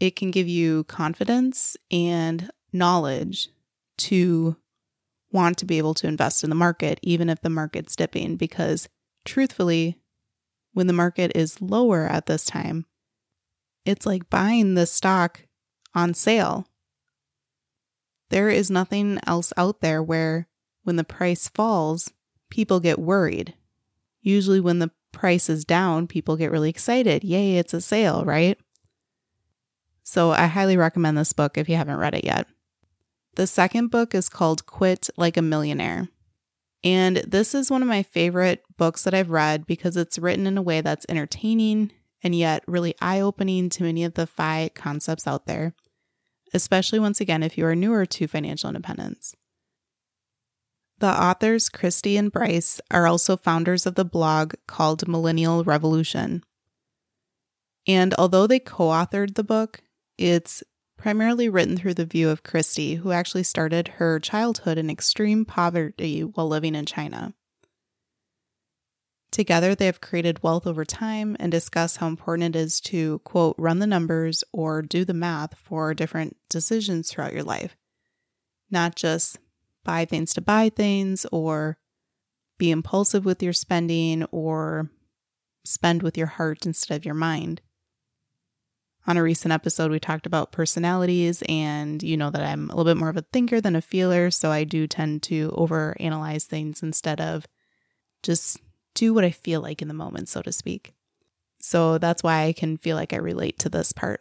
It 0.00 0.16
can 0.16 0.30
give 0.30 0.48
you 0.48 0.84
confidence 0.84 1.76
and 1.90 2.50
knowledge 2.72 3.50
to 3.98 4.56
want 5.30 5.58
to 5.58 5.66
be 5.66 5.76
able 5.76 5.92
to 5.92 6.06
invest 6.06 6.42
in 6.42 6.48
the 6.48 6.56
market, 6.56 6.98
even 7.02 7.28
if 7.28 7.42
the 7.42 7.50
market's 7.50 7.96
dipping, 7.96 8.36
because 8.36 8.88
truthfully, 9.26 10.00
when 10.72 10.86
the 10.86 10.94
market 10.94 11.32
is 11.34 11.60
lower 11.60 12.06
at 12.06 12.24
this 12.24 12.46
time, 12.46 12.86
it's 13.84 14.06
like 14.06 14.30
buying 14.30 14.74
the 14.74 14.86
stock 14.86 15.42
on 15.94 16.14
sale. 16.14 16.66
There 18.30 18.48
is 18.48 18.70
nothing 18.70 19.18
else 19.26 19.52
out 19.56 19.80
there 19.80 20.02
where 20.02 20.48
when 20.82 20.96
the 20.96 21.04
price 21.04 21.48
falls, 21.48 22.12
people 22.50 22.80
get 22.80 22.98
worried. 22.98 23.54
Usually, 24.20 24.60
when 24.60 24.78
the 24.78 24.90
price 25.12 25.48
is 25.48 25.64
down, 25.64 26.06
people 26.06 26.36
get 26.36 26.50
really 26.50 26.70
excited. 26.70 27.24
Yay, 27.24 27.58
it's 27.58 27.74
a 27.74 27.80
sale, 27.80 28.24
right? 28.24 28.58
So 30.02 30.30
I 30.32 30.46
highly 30.46 30.76
recommend 30.76 31.16
this 31.16 31.32
book 31.32 31.56
if 31.56 31.68
you 31.68 31.76
haven't 31.76 31.98
read 31.98 32.14
it 32.14 32.24
yet. 32.24 32.46
The 33.36 33.46
second 33.46 33.88
book 33.88 34.14
is 34.14 34.28
called 34.28 34.66
Quit 34.66 35.08
Like 35.16 35.36
a 35.36 35.42
Millionaire. 35.42 36.08
And 36.82 37.16
this 37.18 37.54
is 37.54 37.70
one 37.70 37.82
of 37.82 37.88
my 37.88 38.02
favorite 38.02 38.62
books 38.76 39.04
that 39.04 39.14
I've 39.14 39.30
read 39.30 39.66
because 39.66 39.96
it's 39.96 40.18
written 40.18 40.46
in 40.46 40.58
a 40.58 40.62
way 40.62 40.82
that's 40.82 41.06
entertaining 41.08 41.90
and 42.24 42.34
yet 42.34 42.64
really 42.66 42.94
eye 43.00 43.20
opening 43.20 43.68
to 43.68 43.82
many 43.82 44.02
of 44.02 44.14
the 44.14 44.26
FI 44.26 44.70
concepts 44.74 45.26
out 45.26 45.46
there, 45.46 45.74
especially 46.54 46.98
once 46.98 47.20
again 47.20 47.42
if 47.42 47.58
you 47.58 47.66
are 47.66 47.76
newer 47.76 48.06
to 48.06 48.26
financial 48.26 48.70
independence. 48.70 49.36
The 50.98 51.08
authors, 51.08 51.68
Kristy 51.68 52.18
and 52.18 52.32
Bryce, 52.32 52.80
are 52.90 53.06
also 53.06 53.36
founders 53.36 53.84
of 53.84 53.96
the 53.96 54.04
blog 54.04 54.54
called 54.66 55.06
Millennial 55.06 55.62
Revolution. 55.62 56.42
And 57.86 58.14
although 58.14 58.46
they 58.46 58.60
co 58.60 58.84
authored 58.84 59.34
the 59.34 59.44
book, 59.44 59.82
it's 60.16 60.62
primarily 60.96 61.48
written 61.48 61.76
through 61.76 61.94
the 61.94 62.06
view 62.06 62.30
of 62.30 62.44
Kristy, 62.44 62.96
who 62.96 63.10
actually 63.10 63.42
started 63.42 63.88
her 63.88 64.18
childhood 64.18 64.78
in 64.78 64.88
extreme 64.88 65.44
poverty 65.44 66.22
while 66.22 66.48
living 66.48 66.74
in 66.74 66.86
China. 66.86 67.34
Together, 69.34 69.74
they 69.74 69.86
have 69.86 70.00
created 70.00 70.44
wealth 70.44 70.64
over 70.64 70.84
time 70.84 71.36
and 71.40 71.50
discuss 71.50 71.96
how 71.96 72.06
important 72.06 72.54
it 72.54 72.56
is 72.56 72.80
to, 72.80 73.18
quote, 73.24 73.56
run 73.58 73.80
the 73.80 73.86
numbers 73.86 74.44
or 74.52 74.80
do 74.80 75.04
the 75.04 75.12
math 75.12 75.58
for 75.58 75.92
different 75.92 76.36
decisions 76.48 77.10
throughout 77.10 77.32
your 77.32 77.42
life, 77.42 77.76
not 78.70 78.94
just 78.94 79.40
buy 79.82 80.04
things 80.04 80.34
to 80.34 80.40
buy 80.40 80.68
things 80.68 81.26
or 81.32 81.78
be 82.58 82.70
impulsive 82.70 83.24
with 83.24 83.42
your 83.42 83.52
spending 83.52 84.22
or 84.26 84.88
spend 85.64 86.04
with 86.04 86.16
your 86.16 86.28
heart 86.28 86.64
instead 86.64 86.94
of 86.94 87.04
your 87.04 87.12
mind. 87.12 87.60
On 89.08 89.16
a 89.16 89.22
recent 89.24 89.50
episode, 89.50 89.90
we 89.90 89.98
talked 89.98 90.26
about 90.26 90.52
personalities, 90.52 91.42
and 91.48 92.04
you 92.04 92.16
know 92.16 92.30
that 92.30 92.44
I'm 92.44 92.70
a 92.70 92.76
little 92.76 92.94
bit 92.94 93.00
more 93.00 93.08
of 93.08 93.16
a 93.16 93.26
thinker 93.32 93.60
than 93.60 93.74
a 93.74 93.82
feeler, 93.82 94.30
so 94.30 94.52
I 94.52 94.62
do 94.62 94.86
tend 94.86 95.24
to 95.24 95.50
overanalyze 95.58 96.44
things 96.44 96.84
instead 96.84 97.20
of 97.20 97.48
just 98.22 98.60
do 98.94 99.12
what 99.12 99.24
I 99.24 99.30
feel 99.30 99.60
like 99.60 99.82
in 99.82 99.88
the 99.88 99.94
moment, 99.94 100.28
so 100.28 100.42
to 100.42 100.52
speak. 100.52 100.94
So 101.60 101.98
that's 101.98 102.22
why 102.22 102.44
I 102.44 102.52
can 102.52 102.76
feel 102.76 102.96
like 102.96 103.12
I 103.12 103.16
relate 103.16 103.58
to 103.60 103.68
this 103.68 103.92
part. 103.92 104.20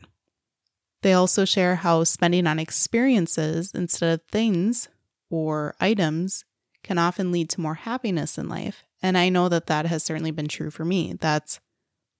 They 1.01 1.13
also 1.13 1.43
share 1.43 1.75
how 1.75 2.05
spending 2.05 2.47
on 2.47 2.59
experiences 2.59 3.71
instead 3.73 4.13
of 4.13 4.25
things 4.31 4.87
or 5.29 5.75
items 5.79 6.45
can 6.83 6.97
often 6.97 7.31
lead 7.31 7.49
to 7.49 7.61
more 7.61 7.75
happiness 7.75 8.37
in 8.37 8.47
life. 8.47 8.83
And 9.01 9.17
I 9.17 9.29
know 9.29 9.49
that 9.49 9.67
that 9.67 9.85
has 9.85 10.03
certainly 10.03 10.31
been 10.31 10.47
true 10.47 10.71
for 10.71 10.85
me. 10.85 11.13
That's 11.19 11.59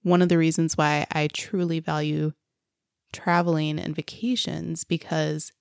one 0.02 0.20
of 0.20 0.28
the 0.28 0.38
reasons 0.38 0.76
why 0.76 1.06
I 1.10 1.28
truly 1.28 1.80
value 1.80 2.32
traveling 3.12 3.78
and 3.78 3.96
vacations 3.96 4.84
because 4.84 5.52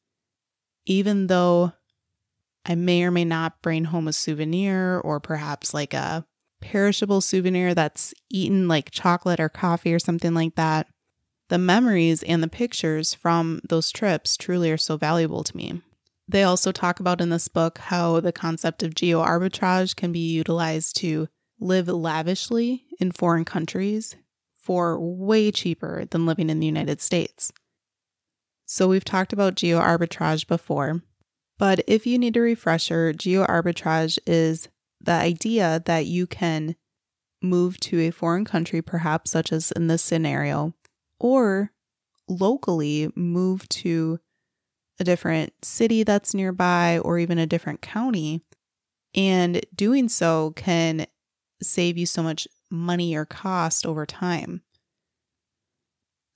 even 0.85 1.27
though 1.27 1.71
I 2.65 2.75
may 2.75 3.03
or 3.03 3.11
may 3.11 3.25
not 3.25 3.61
bring 3.61 3.85
home 3.85 4.07
a 4.07 4.13
souvenir 4.13 4.99
or 4.99 5.19
perhaps 5.19 5.73
like 5.73 5.93
a 5.93 6.25
perishable 6.63 7.19
souvenir 7.19 7.75
that's 7.75 8.13
eaten 8.29 8.67
like 8.69 8.89
chocolate 8.89 9.39
or 9.39 9.49
coffee 9.49 9.93
or 9.93 9.99
something 9.99 10.33
like 10.33 10.55
that, 10.55 10.87
the 11.49 11.57
memories 11.57 12.23
and 12.23 12.41
the 12.41 12.47
pictures 12.47 13.13
from 13.13 13.59
those 13.67 13.91
trips 13.91 14.37
truly 14.37 14.71
are 14.71 14.77
so 14.77 14.95
valuable 14.95 15.43
to 15.43 15.57
me. 15.57 15.81
They 16.27 16.43
also 16.43 16.71
talk 16.71 17.01
about 17.01 17.19
in 17.19 17.29
this 17.29 17.49
book 17.49 17.79
how 17.79 18.21
the 18.21 18.31
concept 18.31 18.81
of 18.81 18.95
geo 18.95 19.21
arbitrage 19.21 19.95
can 19.95 20.13
be 20.13 20.31
utilized 20.31 20.95
to 20.97 21.27
live 21.59 21.89
lavishly 21.89 22.85
in 22.97 23.11
foreign 23.11 23.43
countries 23.43 24.15
for 24.55 24.97
way 24.97 25.51
cheaper 25.51 26.05
than 26.09 26.25
living 26.25 26.49
in 26.49 26.61
the 26.61 26.65
United 26.65 27.01
States. 27.01 27.51
So, 28.65 28.87
we've 28.87 29.03
talked 29.03 29.33
about 29.33 29.55
geo 29.55 29.79
arbitrage 29.79 30.47
before, 30.47 31.03
but 31.59 31.81
if 31.87 32.07
you 32.07 32.17
need 32.17 32.37
a 32.37 32.41
refresher, 32.41 33.11
geo 33.11 33.45
arbitrage 33.45 34.17
is 34.25 34.69
the 35.03 35.11
idea 35.11 35.81
that 35.85 36.05
you 36.05 36.25
can 36.25 36.75
move 37.41 37.79
to 37.81 37.99
a 37.99 38.11
foreign 38.11 38.45
country, 38.45 38.81
perhaps 38.81 39.31
such 39.31 39.51
as 39.51 39.71
in 39.71 39.87
this 39.87 40.01
scenario, 40.01 40.73
or 41.19 41.71
locally 42.27 43.11
move 43.15 43.67
to 43.69 44.19
a 44.99 45.03
different 45.03 45.53
city 45.63 46.03
that's 46.03 46.33
nearby 46.33 46.99
or 46.99 47.19
even 47.19 47.37
a 47.37 47.47
different 47.47 47.81
county. 47.81 48.41
And 49.13 49.61
doing 49.75 50.09
so 50.09 50.51
can 50.55 51.05
save 51.61 51.97
you 51.97 52.05
so 52.05 52.23
much 52.23 52.47
money 52.71 53.15
or 53.15 53.25
cost 53.25 53.85
over 53.85 54.05
time. 54.05 54.61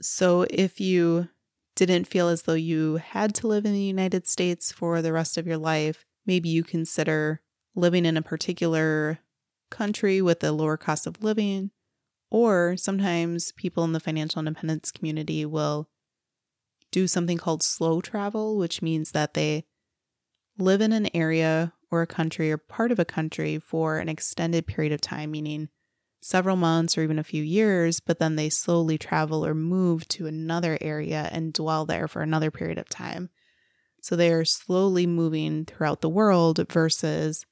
So 0.02 0.46
if 0.50 0.80
you 0.80 1.30
didn't 1.76 2.06
feel 2.06 2.28
as 2.28 2.44
though 2.44 2.54
you 2.54 2.98
had 2.98 3.34
to 3.36 3.48
live 3.48 3.66
in 3.66 3.74
the 3.74 3.80
United 3.80 4.28
States 4.28 4.72
for 4.72 5.02
the 5.02 5.14
rest 5.14 5.38
of 5.38 5.48
your 5.48 5.58
life, 5.58 6.06
maybe 6.26 6.50
you 6.50 6.64
consider 6.64 7.42
living 7.78 8.06
in 8.06 8.18
a 8.18 8.22
particular 8.22 9.20
country 9.70 10.22
with 10.22 10.44
a 10.44 10.52
lower 10.52 10.76
cost 10.76 11.08
of 11.08 11.24
living. 11.24 11.72
Or 12.30 12.76
sometimes 12.76 13.54
people 13.54 13.86
in 13.86 13.94
the 13.94 14.02
financial 14.02 14.40
independence 14.40 14.92
community 14.92 15.46
will 15.46 15.88
do 16.92 17.08
something 17.08 17.38
called 17.38 17.64
slow 17.64 18.02
travel, 18.02 18.58
which 18.58 18.82
means 18.82 19.12
that 19.12 19.34
they 19.34 19.66
live 20.58 20.82
in 20.82 20.92
an 20.92 21.08
area 21.14 21.74
or 21.92 22.02
a 22.02 22.08
country 22.08 22.52
or 22.52 22.58
part 22.58 22.92
of 22.92 23.00
a 23.00 23.06
country 23.06 23.60
for 23.60 23.98
an 23.98 24.10
extended 24.10 24.68
period 24.68 24.92
of 24.92 25.00
time, 25.00 25.32
meaning 25.32 25.70
several 26.20 26.56
months 26.56 26.98
or 26.98 27.04
even 27.04 27.20
a 27.20 27.24
few 27.24 27.44
years, 27.44 28.00
but 28.00 28.20
then 28.20 28.36
they 28.36 28.50
slowly 28.50 28.98
travel 28.98 29.46
or 29.46 29.54
move 29.54 30.08
to 30.08 30.26
another 30.26 30.78
area 30.82 31.30
and 31.32 31.54
dwell 31.54 31.86
there 31.86 32.08
for 32.08 32.22
another 32.22 32.52
period 32.52 32.78
of 32.78 32.90
time. 32.90 33.30
So 34.02 34.16
they 34.16 34.32
are 34.32 34.46
slowly 34.46 35.06
moving 35.06 35.66
throughout 35.66 36.02
the 36.02 36.10
world 36.10 36.66
versus 36.72 37.46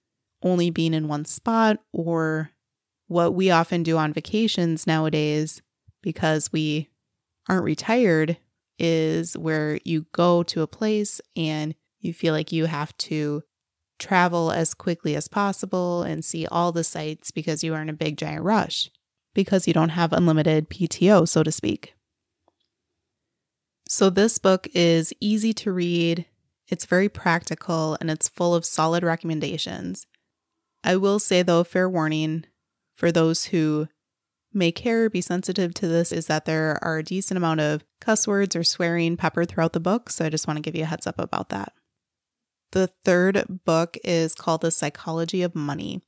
only 0.45 0.69
being 0.69 0.93
in 0.93 1.09
one 1.09 1.25
spot 1.25 1.79
or 1.91 2.51
what 3.07 3.33
we 3.33 3.51
often 3.51 3.83
do 3.83 3.97
on 3.97 4.13
vacations 4.13 4.87
nowadays 4.87 5.61
because 6.01 6.53
we 6.53 6.87
aren't 7.49 7.63
retired 7.63 8.37
is 8.77 9.37
where 9.37 9.79
you 9.83 10.05
go 10.11 10.43
to 10.43 10.61
a 10.61 10.67
place 10.67 11.19
and 11.35 11.75
you 11.99 12.13
feel 12.13 12.33
like 12.33 12.51
you 12.51 12.65
have 12.65 12.95
to 12.97 13.43
travel 13.97 14.51
as 14.51 14.73
quickly 14.73 15.15
as 15.15 15.27
possible 15.27 16.03
and 16.03 16.23
see 16.23 16.45
all 16.47 16.71
the 16.71 16.83
sites 16.83 17.31
because 17.31 17.63
you 17.63 17.73
are 17.73 17.81
in 17.81 17.89
a 17.89 17.93
big 17.93 18.17
giant 18.17 18.43
rush 18.43 18.91
because 19.33 19.67
you 19.67 19.73
don't 19.73 19.89
have 19.89 20.13
unlimited 20.13 20.69
PTO, 20.69 21.27
so 21.27 21.43
to 21.43 21.51
speak. 21.51 21.93
So, 23.87 24.09
this 24.09 24.39
book 24.39 24.67
is 24.73 25.13
easy 25.19 25.53
to 25.53 25.71
read, 25.71 26.25
it's 26.67 26.85
very 26.85 27.07
practical, 27.07 27.97
and 28.01 28.09
it's 28.09 28.27
full 28.27 28.55
of 28.55 28.65
solid 28.65 29.03
recommendations. 29.03 30.07
I 30.85 30.95
will 30.97 31.17
say, 31.17 31.41
though, 31.41 31.63
fair 31.63 31.89
warning 31.89 32.45
for 32.93 33.11
those 33.11 33.45
who 33.45 33.87
may 34.53 34.71
care, 34.71 35.09
be 35.09 35.19
sensitive 35.19 35.73
to 35.73 35.87
this, 35.87 36.11
is 36.11 36.27
that 36.27 36.45
there 36.45 36.77
are 36.83 36.99
a 36.99 37.03
decent 37.03 37.37
amount 37.37 37.59
of 37.59 37.83
cuss 37.99 38.27
words 38.27 38.55
or 38.55 38.63
swearing 38.63 39.17
peppered 39.17 39.49
throughout 39.49 39.73
the 39.73 39.79
book. 39.79 40.11
So 40.11 40.23
I 40.23 40.29
just 40.29 40.47
want 40.47 40.57
to 40.57 40.61
give 40.61 40.75
you 40.75 40.83
a 40.83 40.87
heads 40.87 41.07
up 41.07 41.19
about 41.19 41.49
that. 41.49 41.73
The 42.71 42.87
third 43.03 43.61
book 43.65 43.97
is 44.03 44.35
called 44.35 44.61
The 44.61 44.69
Psychology 44.69 45.41
of 45.41 45.55
Money. 45.55 46.01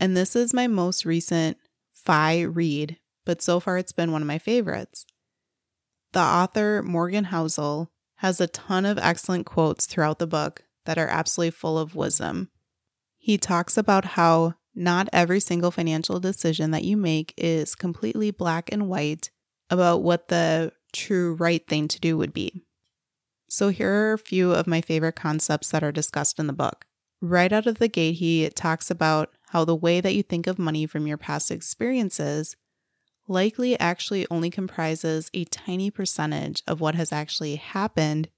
And 0.00 0.16
this 0.16 0.34
is 0.34 0.52
my 0.52 0.66
most 0.66 1.04
recent 1.04 1.56
FI 1.92 2.42
read, 2.42 2.98
but 3.24 3.40
so 3.40 3.60
far 3.60 3.78
it's 3.78 3.92
been 3.92 4.10
one 4.10 4.22
of 4.22 4.28
my 4.28 4.38
favorites. 4.38 5.06
The 6.12 6.20
author, 6.20 6.82
Morgan 6.82 7.26
Housel, 7.26 7.88
has 8.16 8.40
a 8.40 8.46
ton 8.48 8.84
of 8.84 8.98
excellent 8.98 9.46
quotes 9.46 9.86
throughout 9.86 10.18
the 10.18 10.26
book 10.26 10.64
that 10.86 10.98
are 10.98 11.08
absolutely 11.08 11.50
full 11.52 11.78
of 11.78 11.94
wisdom. 11.94 12.50
He 13.26 13.38
talks 13.38 13.76
about 13.76 14.04
how 14.04 14.54
not 14.72 15.08
every 15.12 15.40
single 15.40 15.72
financial 15.72 16.20
decision 16.20 16.70
that 16.70 16.84
you 16.84 16.96
make 16.96 17.34
is 17.36 17.74
completely 17.74 18.30
black 18.30 18.70
and 18.70 18.88
white 18.88 19.32
about 19.68 20.04
what 20.04 20.28
the 20.28 20.72
true 20.92 21.34
right 21.34 21.66
thing 21.66 21.88
to 21.88 21.98
do 21.98 22.16
would 22.16 22.32
be. 22.32 22.62
So, 23.48 23.70
here 23.70 23.90
are 23.90 24.12
a 24.12 24.18
few 24.18 24.52
of 24.52 24.68
my 24.68 24.80
favorite 24.80 25.16
concepts 25.16 25.72
that 25.72 25.82
are 25.82 25.90
discussed 25.90 26.38
in 26.38 26.46
the 26.46 26.52
book. 26.52 26.84
Right 27.20 27.52
out 27.52 27.66
of 27.66 27.80
the 27.80 27.88
gate, 27.88 28.12
he 28.12 28.48
talks 28.50 28.92
about 28.92 29.30
how 29.48 29.64
the 29.64 29.74
way 29.74 30.00
that 30.00 30.14
you 30.14 30.22
think 30.22 30.46
of 30.46 30.56
money 30.56 30.86
from 30.86 31.08
your 31.08 31.18
past 31.18 31.50
experiences 31.50 32.54
likely 33.26 33.76
actually 33.80 34.24
only 34.30 34.50
comprises 34.50 35.32
a 35.34 35.46
tiny 35.46 35.90
percentage 35.90 36.62
of 36.68 36.80
what 36.80 36.94
has 36.94 37.10
actually 37.10 37.56
happened 37.56 38.28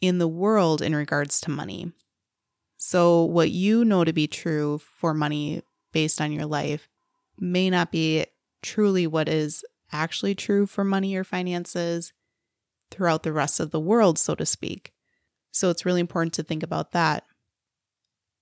in 0.00 0.16
the 0.16 0.26
world 0.26 0.80
in 0.80 0.96
regards 0.96 1.38
to 1.42 1.50
money. 1.50 1.92
So, 2.78 3.24
what 3.24 3.50
you 3.50 3.84
know 3.84 4.04
to 4.04 4.12
be 4.12 4.28
true 4.28 4.78
for 4.78 5.12
money 5.12 5.62
based 5.92 6.20
on 6.20 6.30
your 6.30 6.46
life 6.46 6.88
may 7.36 7.70
not 7.70 7.90
be 7.90 8.26
truly 8.62 9.06
what 9.06 9.28
is 9.28 9.64
actually 9.92 10.36
true 10.36 10.64
for 10.64 10.84
money 10.84 11.16
or 11.16 11.24
finances 11.24 12.12
throughout 12.90 13.24
the 13.24 13.32
rest 13.32 13.58
of 13.58 13.72
the 13.72 13.80
world, 13.80 14.16
so 14.16 14.36
to 14.36 14.46
speak. 14.46 14.92
So 15.50 15.70
it's 15.70 15.84
really 15.84 16.00
important 16.00 16.34
to 16.34 16.44
think 16.44 16.62
about 16.62 16.92
that. 16.92 17.24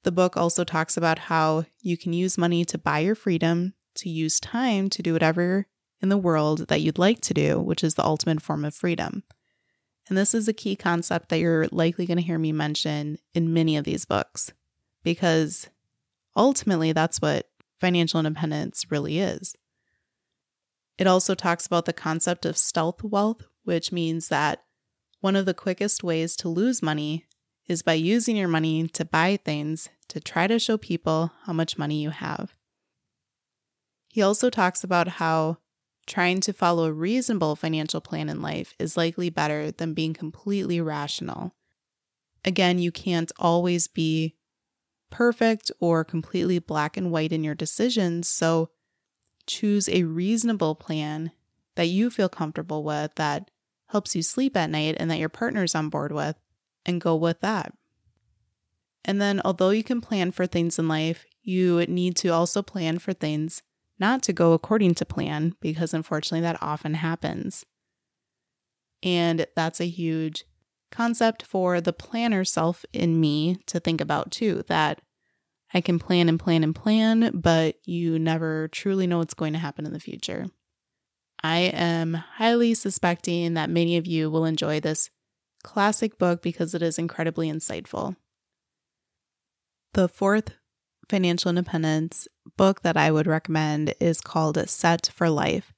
The 0.05 0.13
book 0.13 0.37
also 0.37 0.65
talks 0.65 0.99
about 0.99 1.19
how 1.19 1.65
you 1.81 1.97
can 1.97 2.13
use 2.13 2.37
money 2.37 2.65
to 2.67 2.79
buy 2.79 3.01
your 3.01 3.15
freedom, 3.15 3.73
to 3.97 4.11
use 4.11 4.39
time 4.39 4.91
to 4.91 5.03
do 5.03 5.15
whatever 5.15 5.67
in 6.03 6.11
the 6.11 6.19
world 6.19 6.69
that 6.69 6.83
you'd 6.83 6.99
like 6.99 7.23
to 7.23 7.35
do, 7.35 7.59
which 7.59 7.83
is 7.83 7.95
the 7.95 8.05
ultimate 8.05 8.43
form 8.43 8.67
of 8.67 8.75
freedom. 8.75 9.23
And 10.09 10.17
this 10.17 10.35
is 10.35 10.47
a 10.47 10.53
key 10.53 10.77
concept 10.77 11.29
that 11.29 11.41
you're 11.41 11.67
likely 11.73 12.07
going 12.07 12.19
to 12.19 12.23
hear 12.23 12.39
me 12.39 12.53
mention 12.53 13.19
in 13.35 13.53
many 13.53 13.77
of 13.77 13.85
these 13.85 14.05
books 14.05 14.53
because 15.03 15.69
ultimately, 16.37 16.93
that's 16.93 17.21
what 17.21 17.49
financial 17.79 18.21
independence 18.21 18.91
really 18.91 19.19
is. 19.19 19.55
It 20.99 21.07
also 21.07 21.35
talks 21.35 21.67
about 21.67 21.85
the 21.85 21.93
concept 21.93 22.47
of 22.47 22.57
stealth 22.57 23.03
wealth, 23.03 23.43
which 23.65 23.93
means 23.93 24.29
that 24.29 24.63
one 25.21 25.37
of 25.37 25.47
the 25.47 25.55
quickest 25.55 26.03
ways 26.03 26.37
to 26.37 26.49
lose 26.49 26.83
money 26.83 27.27
is 27.67 27.83
by 27.83 27.95
using 27.95 28.37
your 28.37 28.49
money 28.49 28.87
to 28.89 29.05
buy 29.05 29.37
things 29.37 29.89
to 30.09 30.21
try 30.21 30.47
to 30.47 30.59
show 30.59 30.79
people 30.79 31.33
how 31.45 31.53
much 31.53 31.79
money 31.79 32.01
you 32.01 32.11
have. 32.11 32.55
He 34.09 34.23
also 34.23 34.51
talks 34.51 34.85
about 34.85 35.09
how 35.09 35.59
trying 36.07 36.41
to 36.41 36.53
follow 36.53 36.85
a 36.85 36.93
reasonable 36.93 37.57
financial 37.57 38.01
plan 38.01 38.29
in 38.29 38.41
life 38.41 38.75
is 38.79 38.97
likely 38.97 39.31
better 39.31 39.71
than 39.71 39.95
being 39.95 40.15
completely 40.15 40.81
rational. 40.81 41.55
Again, 42.45 42.79
you 42.79 42.93
can't 42.93 43.33
always 43.39 43.89
be 43.89 44.37
perfect 45.11 45.71
or 45.81 46.05
completely 46.05 46.59
black 46.59 46.97
and 46.97 47.11
white 47.11 47.33
in 47.33 47.43
your 47.43 47.55
decisions, 47.55 48.29
so 48.29 48.71
choose 49.47 49.89
a 49.89 50.05
reasonable 50.05 50.75
plan 50.75 51.33
that 51.75 51.87
you 51.87 52.11
feel 52.11 52.29
comfortable 52.29 52.83
with 52.83 53.15
that 53.17 53.51
helps 53.89 54.17
you 54.17 54.23
sleep 54.23 54.57
at 54.57 54.71
night 54.71 54.97
and 54.99 55.11
that 55.11 55.19
your 55.19 55.29
partner's 55.29 55.75
on 55.75 55.89
board 55.89 56.13
with, 56.13 56.37
and 56.85 57.01
go 57.01 57.15
with 57.15 57.41
that. 57.41 57.73
And 59.05 59.21
then, 59.21 59.41
although 59.45 59.71
you 59.71 59.85
can 59.85 60.01
plan 60.01 60.33
for 60.33 60.47
things 60.47 60.79
in 60.79 60.89
life, 60.89 61.25
you 61.43 61.85
need 61.87 62.17
to 62.17 62.29
also 62.29 62.63
plan 62.63 62.99
for 62.99 63.13
things 63.13 63.63
not 63.99 64.23
to 64.23 64.33
go 64.33 64.53
according 64.53 64.95
to 64.97 65.05
plan 65.05 65.55
because 65.61 65.95
unfortunately 65.95 66.43
that 66.43 66.63
often 66.63 66.95
happens. 66.95 67.65
And 69.03 69.47
that's 69.55 69.81
a 69.81 69.87
huge 69.87 70.45
concept 70.91 71.43
for 71.43 71.81
the 71.81 71.93
planner 71.93 72.45
self 72.45 72.85
in 72.93 73.21
me 73.21 73.59
to 73.67 73.81
think 73.81 74.01
about 74.01 74.31
too 74.31 74.63
that 74.69 75.01
I 75.75 75.81
can 75.81 75.99
plan 75.99 76.29
and 76.29 76.39
plan 76.39 76.63
and 76.63 76.75
plan, 76.75 77.33
but 77.35 77.77
you 77.85 78.19
never 78.19 78.69
truly 78.69 79.07
know 79.07 79.19
what's 79.19 79.35
going 79.35 79.53
to 79.53 79.59
happen 79.59 79.85
in 79.85 79.93
the 79.93 80.01
future. 80.01 80.47
I 81.43 81.59
am 81.59 82.15
highly 82.15 82.75
suspecting 82.75 83.55
that 83.55 83.71
many 83.71 83.97
of 83.97 84.07
you 84.07 84.31
will 84.31 84.45
enjoy 84.45 84.81
this 84.81 85.11
classic 85.63 86.19
book 86.19 86.41
because 86.43 86.75
it 86.75 86.83
is 86.83 86.99
incredibly 86.99 87.51
insightful. 87.51 88.17
The 89.95 90.09
fourth 90.09 90.53
financial 91.09 91.49
independence 91.49 92.27
book 92.57 92.83
that 92.83 92.97
I 92.97 93.11
would 93.11 93.27
recommend 93.27 93.95
is 94.01 94.21
called 94.21 94.69
Set 94.69 95.11
for 95.13 95.29
Life. 95.29 95.73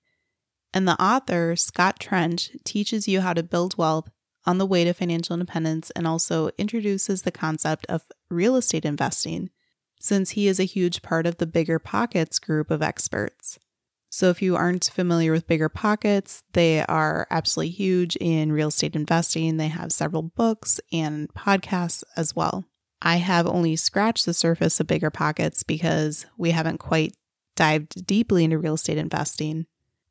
And 0.72 0.86
the 0.86 1.00
author, 1.02 1.56
Scott 1.56 1.98
Trench, 1.98 2.50
teaches 2.64 3.08
you 3.08 3.20
how 3.20 3.32
to 3.32 3.42
build 3.42 3.78
wealth 3.78 4.10
on 4.44 4.58
the 4.58 4.66
way 4.66 4.84
to 4.84 4.92
financial 4.92 5.34
independence 5.34 5.90
and 5.90 6.06
also 6.06 6.50
introduces 6.58 7.22
the 7.22 7.30
concept 7.30 7.86
of 7.88 8.04
real 8.30 8.56
estate 8.56 8.84
investing, 8.84 9.50
since 10.00 10.30
he 10.30 10.46
is 10.48 10.60
a 10.60 10.64
huge 10.64 11.02
part 11.02 11.26
of 11.26 11.38
the 11.38 11.46
Bigger 11.46 11.78
Pockets 11.78 12.38
group 12.38 12.70
of 12.70 12.82
experts. 12.82 13.58
So, 14.10 14.30
if 14.30 14.40
you 14.40 14.56
aren't 14.56 14.84
familiar 14.84 15.32
with 15.32 15.46
Bigger 15.46 15.68
Pockets, 15.68 16.42
they 16.54 16.82
are 16.86 17.26
absolutely 17.30 17.72
huge 17.72 18.16
in 18.16 18.52
real 18.52 18.68
estate 18.68 18.96
investing. 18.96 19.58
They 19.58 19.68
have 19.68 19.92
several 19.92 20.22
books 20.22 20.80
and 20.90 21.28
podcasts 21.34 22.02
as 22.16 22.34
well. 22.34 22.64
I 23.00 23.16
have 23.16 23.46
only 23.46 23.76
scratched 23.76 24.26
the 24.26 24.34
surface 24.34 24.80
of 24.80 24.86
Bigger 24.86 25.10
Pockets 25.10 25.62
because 25.62 26.26
we 26.36 26.50
haven't 26.50 26.78
quite 26.78 27.14
dived 27.54 28.06
deeply 28.06 28.44
into 28.44 28.58
real 28.58 28.74
estate 28.74 28.98
investing. 28.98 29.66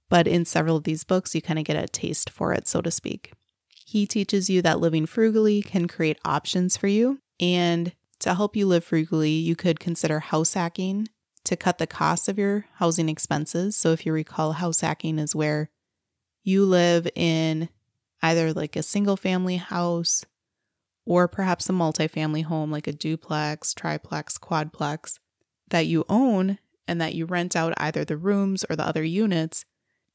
But 0.09 0.27
in 0.27 0.45
several 0.45 0.77
of 0.77 0.83
these 0.83 1.03
books, 1.03 1.35
you 1.35 1.41
kind 1.41 1.59
of 1.59 1.65
get 1.65 1.81
a 1.81 1.87
taste 1.87 2.29
for 2.29 2.53
it, 2.53 2.67
so 2.67 2.81
to 2.81 2.91
speak. 2.91 3.33
He 3.67 4.05
teaches 4.05 4.49
you 4.49 4.61
that 4.61 4.79
living 4.79 5.05
frugally 5.05 5.61
can 5.61 5.87
create 5.87 6.19
options 6.23 6.77
for 6.77 6.87
you. 6.87 7.19
And 7.39 7.93
to 8.19 8.35
help 8.35 8.55
you 8.55 8.67
live 8.67 8.85
frugally, 8.85 9.41
you 9.41 9.55
could 9.55 9.79
consider 9.79 10.19
house 10.19 10.53
hacking 10.53 11.09
to 11.43 11.55
cut 11.55 11.77
the 11.77 11.87
cost 11.87 12.27
of 12.27 12.37
your 12.37 12.65
housing 12.75 13.09
expenses. 13.09 13.75
So, 13.75 13.91
if 13.91 14.05
you 14.05 14.11
recall, 14.11 14.53
house 14.53 14.81
hacking 14.81 15.19
is 15.19 15.35
where 15.35 15.69
you 16.43 16.65
live 16.65 17.07
in 17.15 17.69
either 18.21 18.53
like 18.53 18.75
a 18.75 18.83
single 18.83 19.17
family 19.17 19.57
house 19.57 20.25
or 21.07 21.27
perhaps 21.27 21.69
a 21.69 21.73
multifamily 21.73 22.43
home 22.43 22.69
like 22.69 22.85
a 22.85 22.91
duplex, 22.91 23.73
triplex, 23.73 24.37
quadplex 24.37 25.19
that 25.69 25.87
you 25.87 26.03
own 26.09 26.59
and 26.85 26.99
that 26.99 27.15
you 27.15 27.25
rent 27.25 27.55
out 27.55 27.73
either 27.77 28.03
the 28.03 28.17
rooms 28.17 28.65
or 28.69 28.75
the 28.75 28.85
other 28.85 29.03
units 29.03 29.63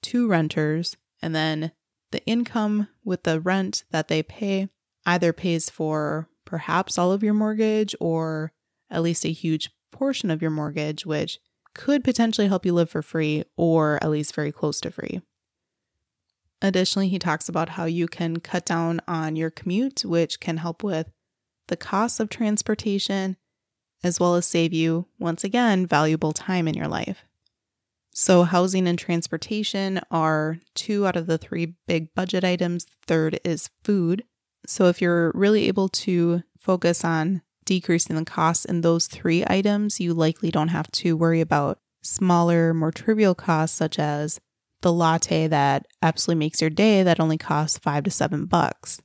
to 0.03 0.29
renters. 0.29 0.97
And 1.23 1.35
then 1.35 1.73
the 2.11 2.25
income 2.27 2.89
with 3.05 3.23
the 3.23 3.41
rent 3.41 3.85
that 3.91 4.09
they 4.09 4.23
pay 4.23 4.69
either 5.07 5.33
pays 5.33 5.71
for 5.71 6.29
perhaps 6.45 6.99
all 6.99 7.11
of 7.11 7.23
your 7.23 7.35
mortgage 7.35 7.95
or 7.99 8.53
at 8.91 9.03
least 9.03 9.25
a 9.25 9.33
huge 9.33 9.71
portion 9.91 10.31
of 10.31 10.43
your 10.43 10.51
mortgage, 10.51 11.07
which 11.07 11.39
could 11.75 12.05
potentially 12.05 12.49
help 12.49 12.67
you 12.67 12.75
live 12.75 12.91
for 12.91 13.01
free 13.01 13.45
or 13.57 13.99
at 14.03 14.11
least 14.11 14.35
very 14.35 14.53
close 14.53 14.79
to 14.83 14.91
free. 14.91 15.23
Additionally, 16.63 17.09
he 17.09 17.19
talks 17.19 17.49
about 17.49 17.71
how 17.71 17.85
you 17.87 18.07
can 18.07 18.39
cut 18.39 18.65
down 18.65 19.01
on 19.09 19.35
your 19.35 19.51
commute, 19.51 20.05
which 20.05 20.39
can 20.39 20.59
help 20.59 20.85
with 20.85 21.11
the 21.67 21.77
cost 21.77 22.21
of 22.21 22.29
transportation, 22.31 23.37
as 24.05 24.21
well 24.21 24.37
as 24.37 24.47
save 24.47 24.73
you, 24.73 25.09
once 25.19 25.43
again, 25.43 25.87
valuable 25.87 26.33
time 26.33 26.69
in 26.69 26.75
your 26.75 26.87
life. 26.87 27.25
So, 28.15 28.45
housing 28.45 28.87
and 28.87 28.99
transportation 28.99 30.01
are 30.11 30.59
two 30.75 31.07
out 31.07 31.17
of 31.17 31.27
the 31.27 31.39
three 31.39 31.75
big 31.89 32.15
budget 32.15 32.45
items. 32.45 32.87
Third 33.07 33.41
is 33.45 33.71
food. 33.83 34.23
So, 34.67 34.87
if 34.87 35.03
you're 35.03 35.33
really 35.35 35.67
able 35.67 35.89
to 35.89 36.43
focus 36.59 37.05
on 37.05 37.43
decreasing 37.65 38.15
the 38.15 38.25
costs 38.25 38.65
in 38.65 38.83
those 38.83 39.09
three 39.09 39.45
items, 39.49 39.99
you 39.99 40.15
likely 40.15 40.51
don't 40.51 40.69
have 40.69 40.91
to 40.93 41.17
worry 41.17 41.41
about 41.41 41.81
smaller, 42.03 42.73
more 42.75 42.93
trivial 42.93 43.35
costs 43.35 43.77
such 43.77 43.99
as 43.99 44.41
the 44.83 44.93
latte 44.93 45.47
that 45.47 45.87
absolutely 46.03 46.39
makes 46.39 46.61
your 46.61 46.71
day 46.71 47.03
that 47.03 47.21
only 47.21 47.39
costs 47.39 47.79
five 47.79 48.05
to 48.05 48.11
seven 48.11 48.45
bucks. 48.45 49.01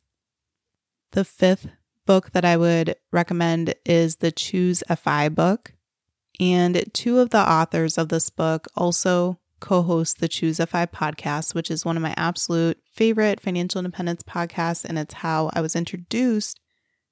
The 1.12 1.24
fifth 1.24 1.70
book 2.06 2.32
that 2.32 2.46
I 2.46 2.58
would 2.58 2.96
recommend 3.12 3.76
is 3.86 4.18
the 4.18 4.32
Choose 4.32 4.84
a 4.90 4.96
FI 4.96 5.30
book. 5.30 5.74
And 6.40 6.84
two 6.94 7.20
of 7.20 7.30
the 7.30 7.40
authors 7.40 7.98
of 7.98 8.10
this 8.10 8.30
book 8.30 8.68
also 8.76 9.40
co 9.60 9.82
host 9.82 10.20
the 10.20 10.28
Choose 10.28 10.60
a 10.60 10.68
FI 10.68 10.88
podcast, 10.88 11.56
which 11.56 11.72
is 11.72 11.86
one 11.86 11.98
of 11.98 12.04
my 12.04 12.14
absolute 12.18 12.80
favorite 12.92 13.40
financial 13.40 13.80
independence 13.80 14.24
podcasts. 14.24 14.86
And 14.86 14.98
it's 15.00 15.16
how 15.16 15.50
I 15.54 15.62
was 15.62 15.76
introduced 15.76 16.60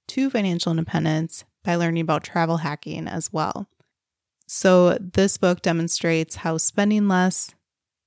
to 0.07 0.29
financial 0.29 0.71
independence 0.71 1.43
by 1.63 1.75
learning 1.75 2.01
about 2.01 2.23
travel 2.23 2.57
hacking 2.57 3.07
as 3.07 3.33
well. 3.33 3.67
So, 4.47 4.97
this 4.99 5.37
book 5.37 5.63
demonstrates 5.63 6.35
how 6.37 6.57
spending 6.57 7.07
less 7.07 7.55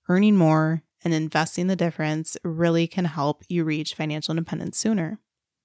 earning 0.08 0.36
more, 0.36 0.82
and 1.04 1.14
investing 1.14 1.66
the 1.66 1.76
difference 1.76 2.36
really 2.42 2.86
can 2.86 3.04
help 3.04 3.42
you 3.48 3.64
reach 3.64 3.94
financial 3.94 4.32
independence 4.32 4.78
sooner. 4.78 5.20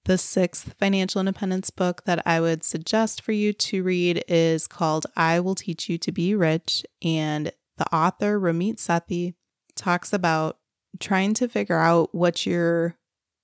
The 0.05 0.17
sixth 0.17 0.73
financial 0.73 1.21
independence 1.21 1.69
book 1.69 2.03
that 2.05 2.21
I 2.25 2.41
would 2.41 2.63
suggest 2.63 3.21
for 3.21 3.31
you 3.31 3.53
to 3.53 3.83
read 3.83 4.23
is 4.27 4.67
called 4.67 5.05
I 5.15 5.39
Will 5.39 5.55
Teach 5.55 5.87
You 5.87 5.97
to 5.99 6.11
Be 6.11 6.35
Rich. 6.35 6.85
And 7.01 7.51
the 7.77 7.95
author, 7.95 8.39
Ramit 8.39 8.75
Sethi, 8.75 9.35
talks 9.75 10.11
about 10.11 10.57
trying 10.99 11.33
to 11.35 11.47
figure 11.47 11.79
out 11.79 12.13
what 12.13 12.45
your 12.45 12.97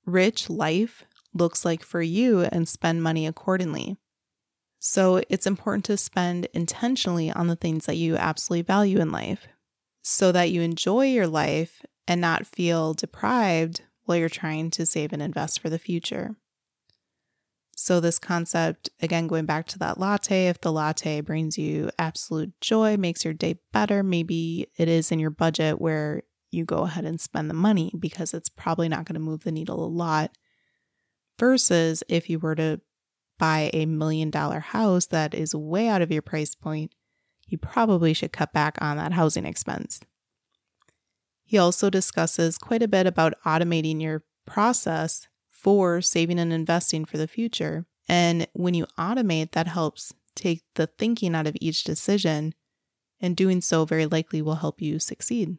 rich 0.05 0.49
life 0.49 1.05
looks 1.33 1.63
like 1.63 1.83
for 1.83 2.01
you 2.01 2.41
and 2.41 2.67
spend 2.67 3.01
money 3.01 3.25
accordingly. 3.25 3.97
So 4.79 5.21
it's 5.29 5.47
important 5.47 5.85
to 5.85 5.97
spend 5.97 6.47
intentionally 6.53 7.31
on 7.31 7.47
the 7.47 7.55
things 7.55 7.85
that 7.85 7.97
you 7.97 8.17
absolutely 8.17 8.63
value 8.63 8.99
in 8.99 9.11
life 9.11 9.47
so 10.01 10.31
that 10.31 10.51
you 10.51 10.61
enjoy 10.61 11.05
your 11.05 11.27
life 11.27 11.81
and 12.07 12.19
not 12.21 12.47
feel 12.47 12.93
deprived 12.93 13.81
while 14.05 14.17
you're 14.17 14.29
trying 14.29 14.71
to 14.71 14.85
save 14.85 15.13
and 15.13 15.21
invest 15.21 15.59
for 15.59 15.69
the 15.69 15.79
future. 15.79 16.35
So, 17.75 18.01
this 18.01 18.19
concept, 18.19 18.89
again, 19.01 19.27
going 19.27 19.45
back 19.45 19.65
to 19.67 19.79
that 19.79 19.97
latte, 19.99 20.47
if 20.47 20.59
the 20.59 20.71
latte 20.71 21.21
brings 21.21 21.57
you 21.57 21.89
absolute 21.97 22.51
joy, 22.59 22.97
makes 22.97 23.23
your 23.23 23.33
day 23.33 23.59
better, 23.71 24.03
maybe 24.03 24.67
it 24.77 24.89
is 24.89 25.13
in 25.13 25.19
your 25.19 25.29
budget 25.29 25.79
where 25.79 26.23
you 26.51 26.65
go 26.65 26.79
ahead 26.79 27.05
and 27.05 27.21
spend 27.21 27.49
the 27.49 27.53
money 27.53 27.93
because 27.97 28.33
it's 28.33 28.49
probably 28.49 28.89
not 28.89 29.05
going 29.05 29.13
to 29.13 29.19
move 29.21 29.43
the 29.43 29.51
needle 29.51 29.85
a 29.85 29.87
lot. 29.87 30.37
Versus 31.37 32.03
if 32.09 32.29
you 32.29 32.37
were 32.39 32.55
to 32.55 32.81
buy 33.37 33.69
a 33.73 33.85
million 33.85 34.29
dollar 34.29 34.59
house 34.59 35.05
that 35.05 35.33
is 35.33 35.55
way 35.55 35.87
out 35.87 36.01
of 36.01 36.11
your 36.11 36.21
price 36.21 36.55
point 36.55 36.93
you 37.51 37.57
probably 37.57 38.13
should 38.13 38.31
cut 38.31 38.53
back 38.53 38.77
on 38.81 38.97
that 38.97 39.13
housing 39.13 39.45
expense. 39.45 39.99
He 41.43 41.57
also 41.57 41.89
discusses 41.89 42.57
quite 42.57 42.83
a 42.83 42.87
bit 42.87 43.07
about 43.07 43.33
automating 43.45 44.01
your 44.01 44.23
process 44.45 45.27
for 45.47 46.01
saving 46.01 46.39
and 46.39 46.53
investing 46.53 47.05
for 47.05 47.17
the 47.17 47.27
future. 47.27 47.85
And 48.07 48.47
when 48.53 48.73
you 48.73 48.85
automate, 48.97 49.51
that 49.51 49.67
helps 49.67 50.13
take 50.35 50.63
the 50.75 50.87
thinking 50.87 51.35
out 51.35 51.47
of 51.47 51.57
each 51.59 51.83
decision, 51.83 52.53
and 53.19 53.35
doing 53.35 53.61
so 53.61 53.83
very 53.83 54.05
likely 54.05 54.41
will 54.41 54.55
help 54.55 54.81
you 54.81 54.99
succeed. 54.99 55.57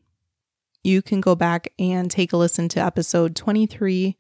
You 0.83 1.03
can 1.03 1.21
go 1.21 1.35
back 1.35 1.73
and 1.79 2.11
take 2.11 2.33
a 2.33 2.37
listen 2.37 2.69
to 2.71 2.81
episode 2.81 3.37
23 3.37 4.17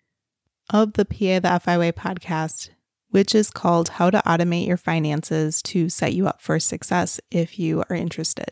of 0.68 0.92
the 0.92 1.04
PA 1.04 1.40
the 1.40 1.60
FI 1.62 1.78
Way 1.78 1.92
podcast 1.92 2.70
which 3.10 3.34
is 3.34 3.50
called 3.50 3.90
How 3.90 4.10
to 4.10 4.22
Automate 4.24 4.66
Your 4.66 4.76
Finances 4.76 5.62
to 5.62 5.88
Set 5.88 6.14
You 6.14 6.26
Up 6.26 6.40
for 6.40 6.58
Success 6.58 7.20
if 7.30 7.58
you 7.58 7.82
are 7.90 7.96
interested. 7.96 8.48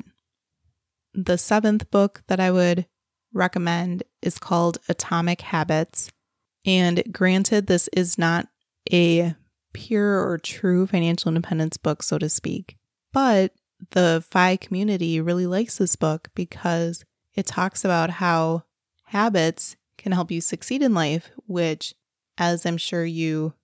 The 1.14 1.38
seventh 1.38 1.90
book 1.90 2.22
that 2.28 2.40
I 2.40 2.50
would 2.50 2.86
recommend 3.32 4.02
is 4.22 4.38
called 4.38 4.78
Atomic 4.88 5.40
Habits. 5.40 6.10
And 6.64 7.02
granted, 7.12 7.66
this 7.66 7.88
is 7.92 8.18
not 8.18 8.48
a 8.92 9.34
pure 9.72 10.28
or 10.28 10.38
true 10.38 10.86
financial 10.86 11.28
independence 11.28 11.76
book, 11.76 12.02
so 12.02 12.18
to 12.18 12.28
speak, 12.28 12.76
but 13.12 13.52
the 13.90 14.24
FI 14.28 14.56
community 14.56 15.20
really 15.20 15.46
likes 15.46 15.78
this 15.78 15.94
book 15.94 16.28
because 16.34 17.04
it 17.34 17.46
talks 17.46 17.84
about 17.84 18.10
how 18.10 18.64
habits 19.04 19.76
can 19.96 20.12
help 20.12 20.30
you 20.30 20.40
succeed 20.40 20.82
in 20.82 20.94
life, 20.94 21.30
which, 21.46 21.94
as 22.38 22.66
I'm 22.66 22.76
sure 22.76 23.04
you 23.04 23.54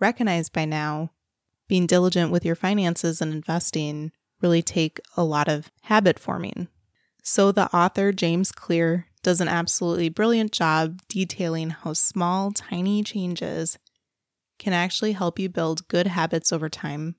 recognize 0.00 0.48
by 0.48 0.64
now, 0.64 1.10
being 1.68 1.86
diligent 1.86 2.32
with 2.32 2.44
your 2.44 2.56
finances 2.56 3.20
and 3.20 3.32
investing 3.32 4.10
really 4.40 4.62
take 4.62 5.00
a 5.16 5.22
lot 5.22 5.48
of 5.48 5.70
habit 5.82 6.18
forming. 6.18 6.68
So, 7.22 7.52
the 7.52 7.72
author, 7.74 8.12
James 8.12 8.50
Clear, 8.50 9.06
does 9.22 9.40
an 9.40 9.48
absolutely 9.48 10.08
brilliant 10.08 10.52
job 10.52 11.00
detailing 11.08 11.70
how 11.70 11.92
small, 11.92 12.50
tiny 12.50 13.02
changes 13.02 13.78
can 14.58 14.72
actually 14.72 15.12
help 15.12 15.38
you 15.38 15.48
build 15.48 15.88
good 15.88 16.06
habits 16.06 16.52
over 16.52 16.68
time. 16.68 17.16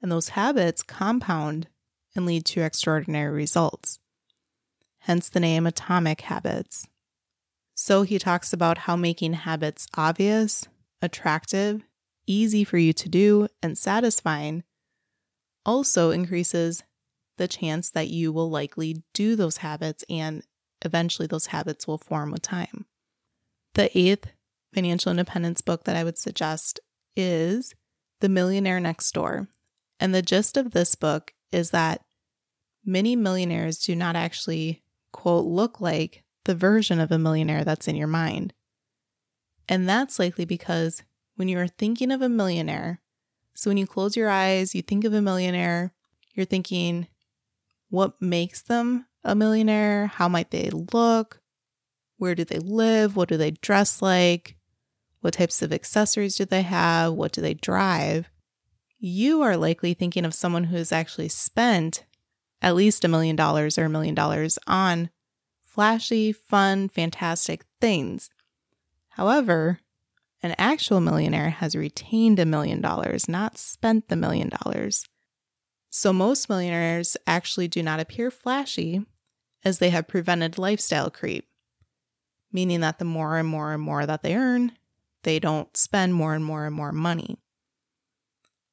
And 0.00 0.10
those 0.12 0.30
habits 0.30 0.82
compound 0.82 1.68
and 2.14 2.26
lead 2.26 2.44
to 2.46 2.62
extraordinary 2.62 3.32
results. 3.32 3.98
Hence 5.00 5.28
the 5.28 5.40
name 5.40 5.66
Atomic 5.66 6.22
Habits. 6.22 6.86
So, 7.74 8.02
he 8.02 8.18
talks 8.18 8.52
about 8.52 8.78
how 8.78 8.94
making 8.94 9.32
habits 9.32 9.88
obvious, 9.96 10.68
attractive, 11.02 11.82
easy 12.26 12.64
for 12.64 12.78
you 12.78 12.92
to 12.92 13.08
do, 13.08 13.48
and 13.62 13.76
satisfying 13.76 14.64
also 15.64 16.10
increases 16.10 16.82
the 17.36 17.48
chance 17.48 17.90
that 17.90 18.08
you 18.08 18.32
will 18.32 18.50
likely 18.50 19.02
do 19.12 19.34
those 19.34 19.58
habits 19.58 20.04
and 20.08 20.42
eventually 20.82 21.26
those 21.26 21.46
habits 21.46 21.86
will 21.86 21.98
form 21.98 22.30
with 22.30 22.42
time. 22.42 22.86
The 23.74 23.96
eighth 23.98 24.30
financial 24.72 25.10
independence 25.10 25.60
book 25.60 25.84
that 25.84 25.96
I 25.96 26.04
would 26.04 26.18
suggest 26.18 26.80
is 27.16 27.74
The 28.20 28.28
Millionaire 28.28 28.80
Next 28.80 29.12
Door. 29.12 29.48
And 29.98 30.14
the 30.14 30.22
gist 30.22 30.56
of 30.56 30.72
this 30.72 30.94
book 30.94 31.32
is 31.50 31.70
that 31.70 32.02
many 32.84 33.16
millionaires 33.16 33.78
do 33.78 33.96
not 33.96 34.16
actually, 34.16 34.82
quote, 35.12 35.46
look 35.46 35.80
like 35.80 36.24
the 36.44 36.54
version 36.54 37.00
of 37.00 37.10
a 37.10 37.18
millionaire 37.18 37.64
that's 37.64 37.88
in 37.88 37.96
your 37.96 38.08
mind. 38.08 38.52
And 39.68 39.88
that's 39.88 40.18
likely 40.18 40.44
because 40.44 41.02
when 41.36 41.48
you 41.48 41.58
are 41.58 41.68
thinking 41.68 42.10
of 42.10 42.22
a 42.22 42.28
millionaire, 42.28 43.00
so 43.54 43.70
when 43.70 43.76
you 43.76 43.86
close 43.86 44.16
your 44.16 44.28
eyes, 44.28 44.74
you 44.74 44.82
think 44.82 45.04
of 45.04 45.14
a 45.14 45.22
millionaire, 45.22 45.92
you're 46.34 46.46
thinking, 46.46 47.06
what 47.88 48.20
makes 48.20 48.62
them 48.62 49.06
a 49.22 49.34
millionaire? 49.34 50.08
How 50.08 50.28
might 50.28 50.50
they 50.50 50.70
look? 50.70 51.40
Where 52.16 52.34
do 52.34 52.44
they 52.44 52.58
live? 52.58 53.16
What 53.16 53.28
do 53.28 53.36
they 53.36 53.52
dress 53.52 54.02
like? 54.02 54.56
What 55.20 55.34
types 55.34 55.62
of 55.62 55.72
accessories 55.72 56.36
do 56.36 56.44
they 56.44 56.62
have? 56.62 57.14
What 57.14 57.32
do 57.32 57.40
they 57.40 57.54
drive? 57.54 58.28
You 58.98 59.42
are 59.42 59.56
likely 59.56 59.94
thinking 59.94 60.24
of 60.24 60.34
someone 60.34 60.64
who 60.64 60.76
has 60.76 60.92
actually 60.92 61.28
spent 61.28 62.04
at 62.60 62.74
least 62.74 63.04
a 63.04 63.08
million 63.08 63.36
dollars 63.36 63.78
or 63.78 63.84
a 63.84 63.90
million 63.90 64.14
dollars 64.14 64.58
on 64.66 65.10
flashy, 65.62 66.32
fun, 66.32 66.88
fantastic 66.88 67.64
things. 67.80 68.30
However, 69.10 69.80
an 70.44 70.54
actual 70.58 71.00
millionaire 71.00 71.48
has 71.48 71.74
retained 71.74 72.38
a 72.38 72.44
million 72.44 72.82
dollars, 72.82 73.26
not 73.30 73.56
spent 73.56 74.08
the 74.08 74.14
million 74.14 74.50
dollars. 74.50 75.06
So, 75.88 76.12
most 76.12 76.50
millionaires 76.50 77.16
actually 77.26 77.66
do 77.66 77.82
not 77.82 77.98
appear 77.98 78.30
flashy 78.30 79.06
as 79.64 79.78
they 79.78 79.88
have 79.88 80.06
prevented 80.06 80.58
lifestyle 80.58 81.10
creep, 81.10 81.48
meaning 82.52 82.80
that 82.80 82.98
the 82.98 83.06
more 83.06 83.38
and 83.38 83.48
more 83.48 83.72
and 83.72 83.82
more 83.82 84.04
that 84.04 84.22
they 84.22 84.36
earn, 84.36 84.72
they 85.22 85.38
don't 85.38 85.74
spend 85.78 86.14
more 86.14 86.34
and 86.34 86.44
more 86.44 86.66
and 86.66 86.76
more 86.76 86.92
money. 86.92 87.38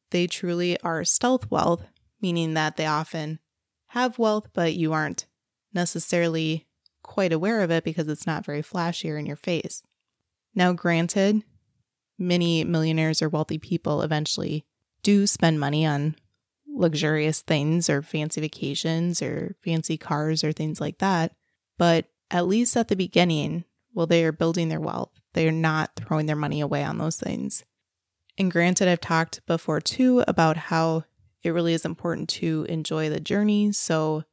They 0.10 0.28
truly 0.28 0.78
are 0.82 1.06
stealth 1.06 1.50
wealth, 1.50 1.86
meaning 2.22 2.54
that 2.54 2.76
they 2.76 2.86
often 2.86 3.40
have 3.88 4.20
wealth, 4.20 4.50
but 4.52 4.74
you 4.74 4.92
aren't 4.92 5.26
necessarily 5.74 6.68
quite 7.02 7.32
aware 7.32 7.62
of 7.62 7.72
it 7.72 7.86
because 7.86 8.10
it's 8.10 8.28
not 8.28 8.46
very 8.46 8.62
flashy 8.62 9.10
or 9.10 9.18
in 9.18 9.26
your 9.26 9.38
face. 9.38 9.84
Now, 10.54 10.74
granted, 10.74 11.46
many 12.22 12.64
millionaires 12.64 13.22
or 13.22 13.30
wealthy 13.30 13.58
people 13.58 14.02
eventually 14.02 14.66
do 15.04 15.26
spend 15.28 15.60
money 15.60 15.86
on 15.86 16.16
luxurious 16.68 17.42
things 17.42 17.90
or 17.90 18.02
fancy 18.02 18.40
vacations 18.40 19.22
or 19.22 19.56
fancy 19.64 19.98
cars 19.98 20.44
or 20.44 20.52
things 20.52 20.80
like 20.80 21.00
that. 21.00 21.34
But 21.78 22.06
at 22.30 22.48
least 22.48 22.78
at 22.78 22.88
the 22.88 22.96
beginning, 22.96 23.66
while 23.94 24.08
they 24.08 24.24
are 24.24 24.32
building 24.32 24.70
their 24.70 24.80
wealth, 24.80 25.12
they 25.34 25.48
are 25.48 25.52
not 25.52 25.92
throwing 25.96 26.28
their 26.28 26.36
money 26.36 26.62
away 26.62 26.84
on 26.84 26.98
those 26.98 27.18
things. 27.18 27.66
And 28.38 28.52
granted, 28.52 28.88
I've 28.88 29.02
talked 29.02 29.46
before 29.46 29.82
too 29.82 30.24
about 30.28 30.56
how 30.58 31.04
it 31.44 31.50
really 31.50 31.74
is 31.74 31.86
important 31.86 32.30
to 32.30 32.66
enjoy 32.70 33.10
the 33.10 33.20
journey 33.20 33.72
so 33.72 34.24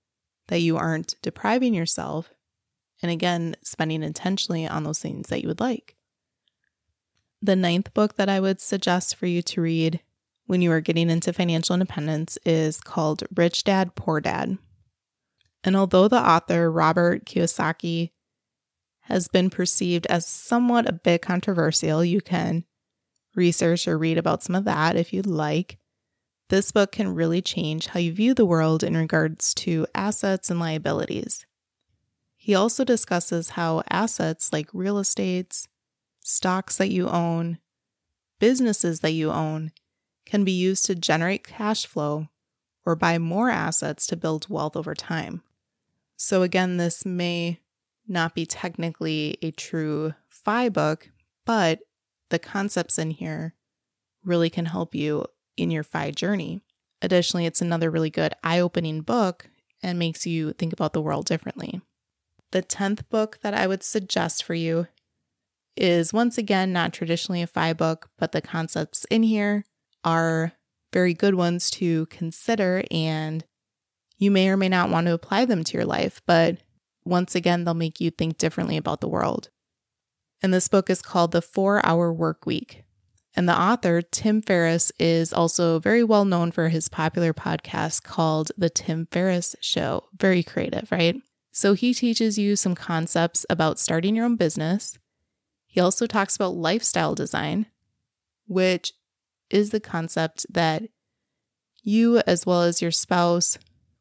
that 0.48 0.60
you 0.60 0.76
aren't 0.76 1.14
depriving 1.22 1.74
yourself. 1.74 2.32
And 3.02 3.10
again, 3.10 3.56
spending 3.62 4.02
intentionally 4.02 4.66
on 4.66 4.84
those 4.84 4.98
things 4.98 5.28
that 5.28 5.42
you 5.42 5.48
would 5.48 5.60
like. 5.60 5.96
The 7.40 7.56
ninth 7.56 7.94
book 7.94 8.16
that 8.16 8.28
I 8.28 8.40
would 8.40 8.60
suggest 8.60 9.14
for 9.14 9.26
you 9.26 9.42
to 9.42 9.60
read 9.60 10.00
when 10.46 10.62
you 10.62 10.72
are 10.72 10.80
getting 10.80 11.10
into 11.10 11.32
financial 11.32 11.74
independence 11.74 12.38
is 12.44 12.80
called 12.80 13.22
Rich 13.36 13.64
Dad, 13.64 13.94
Poor 13.94 14.20
Dad. 14.20 14.58
And 15.62 15.76
although 15.76 16.08
the 16.08 16.16
author, 16.16 16.70
Robert 16.70 17.24
Kiyosaki, 17.26 18.10
has 19.02 19.28
been 19.28 19.50
perceived 19.50 20.06
as 20.06 20.26
somewhat 20.26 20.88
a 20.88 20.92
bit 20.92 21.22
controversial, 21.22 22.04
you 22.04 22.20
can 22.20 22.64
research 23.34 23.86
or 23.86 23.96
read 23.96 24.18
about 24.18 24.42
some 24.42 24.56
of 24.56 24.64
that 24.64 24.96
if 24.96 25.12
you'd 25.12 25.26
like. 25.26 25.78
This 26.48 26.72
book 26.72 26.92
can 26.92 27.14
really 27.14 27.42
change 27.42 27.88
how 27.88 28.00
you 28.00 28.12
view 28.12 28.34
the 28.34 28.46
world 28.46 28.82
in 28.82 28.96
regards 28.96 29.54
to 29.54 29.86
assets 29.94 30.50
and 30.50 30.58
liabilities. 30.58 31.46
He 32.36 32.54
also 32.54 32.84
discusses 32.84 33.50
how 33.50 33.82
assets 33.90 34.52
like 34.52 34.68
real 34.72 34.98
estates, 34.98 35.68
stocks 36.28 36.76
that 36.76 36.90
you 36.90 37.08
own, 37.08 37.58
businesses 38.38 39.00
that 39.00 39.12
you 39.12 39.30
own 39.30 39.72
can 40.26 40.44
be 40.44 40.52
used 40.52 40.84
to 40.84 40.94
generate 40.94 41.46
cash 41.46 41.86
flow 41.86 42.28
or 42.84 42.94
buy 42.94 43.16
more 43.16 43.48
assets 43.48 44.06
to 44.06 44.16
build 44.16 44.48
wealth 44.48 44.76
over 44.76 44.94
time. 44.94 45.42
So, 46.16 46.42
again, 46.42 46.76
this 46.76 47.06
may 47.06 47.60
not 48.06 48.34
be 48.34 48.44
technically 48.44 49.38
a 49.40 49.50
true 49.52 50.14
FI 50.28 50.68
book, 50.68 51.10
but 51.46 51.80
the 52.28 52.38
concepts 52.38 52.98
in 52.98 53.12
here 53.12 53.54
really 54.22 54.50
can 54.50 54.66
help 54.66 54.94
you 54.94 55.24
in 55.56 55.70
your 55.70 55.82
FI 55.82 56.10
journey. 56.10 56.60
Additionally, 57.00 57.46
it's 57.46 57.62
another 57.62 57.90
really 57.90 58.10
good 58.10 58.34
eye 58.44 58.60
opening 58.60 59.00
book 59.00 59.48
and 59.82 59.98
makes 59.98 60.26
you 60.26 60.52
think 60.52 60.74
about 60.74 60.92
the 60.92 61.00
world 61.00 61.24
differently. 61.24 61.80
The 62.50 62.62
10th 62.62 63.08
book 63.08 63.38
that 63.42 63.54
I 63.54 63.66
would 63.66 63.82
suggest 63.82 64.42
for 64.42 64.54
you 64.54 64.88
is 65.80 66.12
once 66.12 66.38
again 66.38 66.72
not 66.72 66.92
traditionally 66.92 67.42
a 67.42 67.46
FI 67.46 67.72
book, 67.72 68.10
but 68.18 68.32
the 68.32 68.40
concepts 68.40 69.04
in 69.10 69.22
here 69.22 69.64
are 70.04 70.52
very 70.92 71.14
good 71.14 71.34
ones 71.34 71.70
to 71.72 72.06
consider. 72.06 72.82
And 72.90 73.44
you 74.18 74.30
may 74.30 74.48
or 74.48 74.56
may 74.56 74.68
not 74.68 74.90
want 74.90 75.06
to 75.06 75.12
apply 75.12 75.44
them 75.44 75.64
to 75.64 75.76
your 75.76 75.86
life, 75.86 76.20
but 76.26 76.58
once 77.04 77.34
again, 77.34 77.64
they'll 77.64 77.74
make 77.74 78.00
you 78.00 78.10
think 78.10 78.38
differently 78.38 78.76
about 78.76 79.00
the 79.00 79.08
world. 79.08 79.50
And 80.42 80.52
this 80.52 80.68
book 80.68 80.90
is 80.90 81.02
called 81.02 81.32
The 81.32 81.42
Four 81.42 81.84
Hour 81.84 82.12
Work 82.12 82.46
Week. 82.46 82.84
And 83.34 83.48
the 83.48 83.58
author, 83.58 84.02
Tim 84.02 84.42
Ferriss, 84.42 84.90
is 84.98 85.32
also 85.32 85.78
very 85.78 86.02
well 86.02 86.24
known 86.24 86.50
for 86.50 86.68
his 86.68 86.88
popular 86.88 87.32
podcast 87.32 88.02
called 88.02 88.50
The 88.56 88.70
Tim 88.70 89.06
Ferriss 89.10 89.54
Show. 89.60 90.04
Very 90.18 90.42
creative, 90.42 90.90
right? 90.90 91.16
So 91.52 91.74
he 91.74 91.94
teaches 91.94 92.38
you 92.38 92.56
some 92.56 92.74
concepts 92.74 93.44
about 93.48 93.78
starting 93.78 94.16
your 94.16 94.24
own 94.24 94.36
business, 94.36 94.98
he 95.68 95.80
also 95.80 96.06
talks 96.06 96.34
about 96.34 96.56
lifestyle 96.56 97.14
design, 97.14 97.66
which 98.46 98.94
is 99.50 99.70
the 99.70 99.80
concept 99.80 100.46
that 100.50 100.82
you, 101.82 102.18
as 102.26 102.44
well 102.44 102.62
as 102.62 102.82
your 102.82 102.90
spouse 102.90 103.58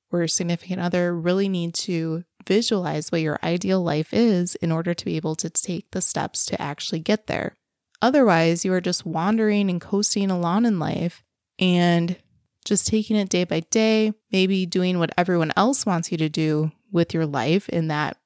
or 0.09 0.19
your 0.19 0.27
significant 0.27 0.81
other, 0.81 1.15
really 1.15 1.49
need 1.49 1.73
to 1.73 2.23
visualize 2.47 3.11
what 3.11 3.21
your 3.21 3.37
ideal 3.43 3.83
life 3.83 4.13
is 4.13 4.55
in 4.55 4.71
order 4.71 4.93
to 4.93 5.05
be 5.05 5.17
able 5.17 5.35
to 5.35 5.49
take 5.49 5.91
the 5.91 6.01
steps 6.01 6.45
to 6.45 6.59
actually 6.59 6.99
get 6.99 7.27
there. 7.27 7.55
Otherwise, 8.01 8.63
you 8.63 8.71
are 8.71 8.81
just 8.81 9.05
wandering 9.05 9.69
and 9.69 9.81
coasting 9.81 10.31
along 10.31 10.65
in 10.65 10.79
life 10.79 11.21
and 11.59 12.15
just 12.63 12.87
taking 12.87 13.17
it 13.17 13.29
day 13.29 13.43
by 13.43 13.59
day, 13.59 14.13
maybe 14.31 14.65
doing 14.65 14.99
what 14.99 15.13
everyone 15.17 15.51
else 15.57 15.85
wants 15.85 16.11
you 16.11 16.17
to 16.17 16.29
do 16.29 16.71
with 16.91 17.13
your 17.13 17.25
life 17.25 17.67
in 17.69 17.89
that 17.89 18.17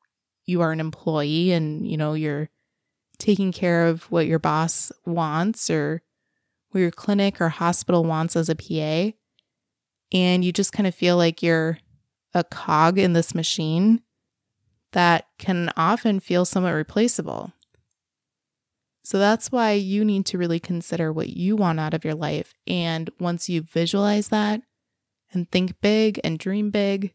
you 0.45 0.61
are 0.61 0.71
an 0.71 0.79
employee 0.79 1.51
and 1.51 1.89
you 1.89 1.97
know 1.97 2.13
you're 2.13 2.49
taking 3.21 3.51
care 3.51 3.85
of 3.85 4.11
what 4.11 4.25
your 4.25 4.39
boss 4.39 4.91
wants 5.05 5.69
or 5.69 6.01
what 6.71 6.81
your 6.81 6.91
clinic 6.91 7.39
or 7.39 7.49
hospital 7.49 8.03
wants 8.03 8.35
as 8.35 8.49
a 8.49 8.55
PA. 8.55 9.15
And 10.11 10.43
you 10.43 10.51
just 10.51 10.73
kind 10.73 10.87
of 10.87 10.95
feel 10.95 11.17
like 11.17 11.43
you're 11.43 11.77
a 12.33 12.43
cog 12.43 12.97
in 12.97 13.13
this 13.13 13.35
machine 13.35 14.01
that 14.93 15.27
can 15.37 15.71
often 15.77 16.19
feel 16.19 16.45
somewhat 16.45 16.71
replaceable. 16.71 17.53
So 19.03 19.19
that's 19.19 19.51
why 19.51 19.73
you 19.73 20.03
need 20.03 20.25
to 20.27 20.37
really 20.37 20.59
consider 20.59 21.13
what 21.13 21.29
you 21.29 21.55
want 21.55 21.79
out 21.79 21.93
of 21.93 22.03
your 22.03 22.15
life. 22.15 22.53
And 22.65 23.09
once 23.19 23.49
you 23.49 23.61
visualize 23.61 24.29
that 24.29 24.61
and 25.31 25.49
think 25.51 25.79
big 25.79 26.19
and 26.23 26.39
dream 26.39 26.71
big, 26.71 27.13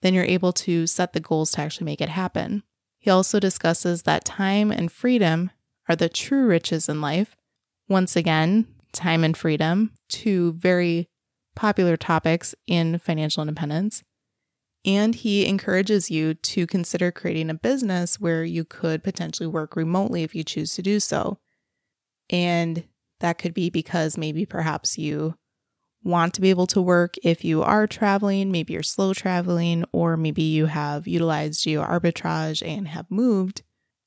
then 0.00 0.14
you're 0.14 0.24
able 0.24 0.52
to 0.52 0.86
set 0.86 1.12
the 1.12 1.20
goals 1.20 1.52
to 1.52 1.60
actually 1.60 1.86
make 1.86 2.00
it 2.00 2.08
happen. 2.08 2.62
He 3.04 3.10
also 3.10 3.38
discusses 3.38 4.04
that 4.04 4.24
time 4.24 4.70
and 4.70 4.90
freedom 4.90 5.50
are 5.90 5.94
the 5.94 6.08
true 6.08 6.46
riches 6.46 6.88
in 6.88 7.02
life. 7.02 7.36
Once 7.86 8.16
again, 8.16 8.66
time 8.94 9.22
and 9.24 9.36
freedom, 9.36 9.92
two 10.08 10.54
very 10.54 11.10
popular 11.54 11.98
topics 11.98 12.54
in 12.66 12.98
financial 12.98 13.42
independence. 13.42 14.02
And 14.86 15.14
he 15.14 15.44
encourages 15.44 16.10
you 16.10 16.32
to 16.32 16.66
consider 16.66 17.12
creating 17.12 17.50
a 17.50 17.54
business 17.54 18.18
where 18.18 18.42
you 18.42 18.64
could 18.64 19.04
potentially 19.04 19.48
work 19.48 19.76
remotely 19.76 20.22
if 20.22 20.34
you 20.34 20.42
choose 20.42 20.74
to 20.76 20.80
do 20.80 20.98
so. 20.98 21.36
And 22.30 22.84
that 23.20 23.36
could 23.36 23.52
be 23.52 23.68
because 23.68 24.16
maybe 24.16 24.46
perhaps 24.46 24.96
you 24.96 25.34
want 26.04 26.34
to 26.34 26.40
be 26.40 26.50
able 26.50 26.66
to 26.68 26.82
work 26.82 27.14
if 27.22 27.44
you 27.44 27.62
are 27.62 27.86
traveling, 27.86 28.52
maybe 28.52 28.74
you're 28.74 28.82
slow 28.82 29.14
traveling, 29.14 29.84
or 29.90 30.16
maybe 30.16 30.42
you 30.42 30.66
have 30.66 31.08
utilized 31.08 31.62
geo 31.62 31.82
arbitrage 31.82 32.66
and 32.66 32.88
have 32.88 33.10
moved 33.10 33.62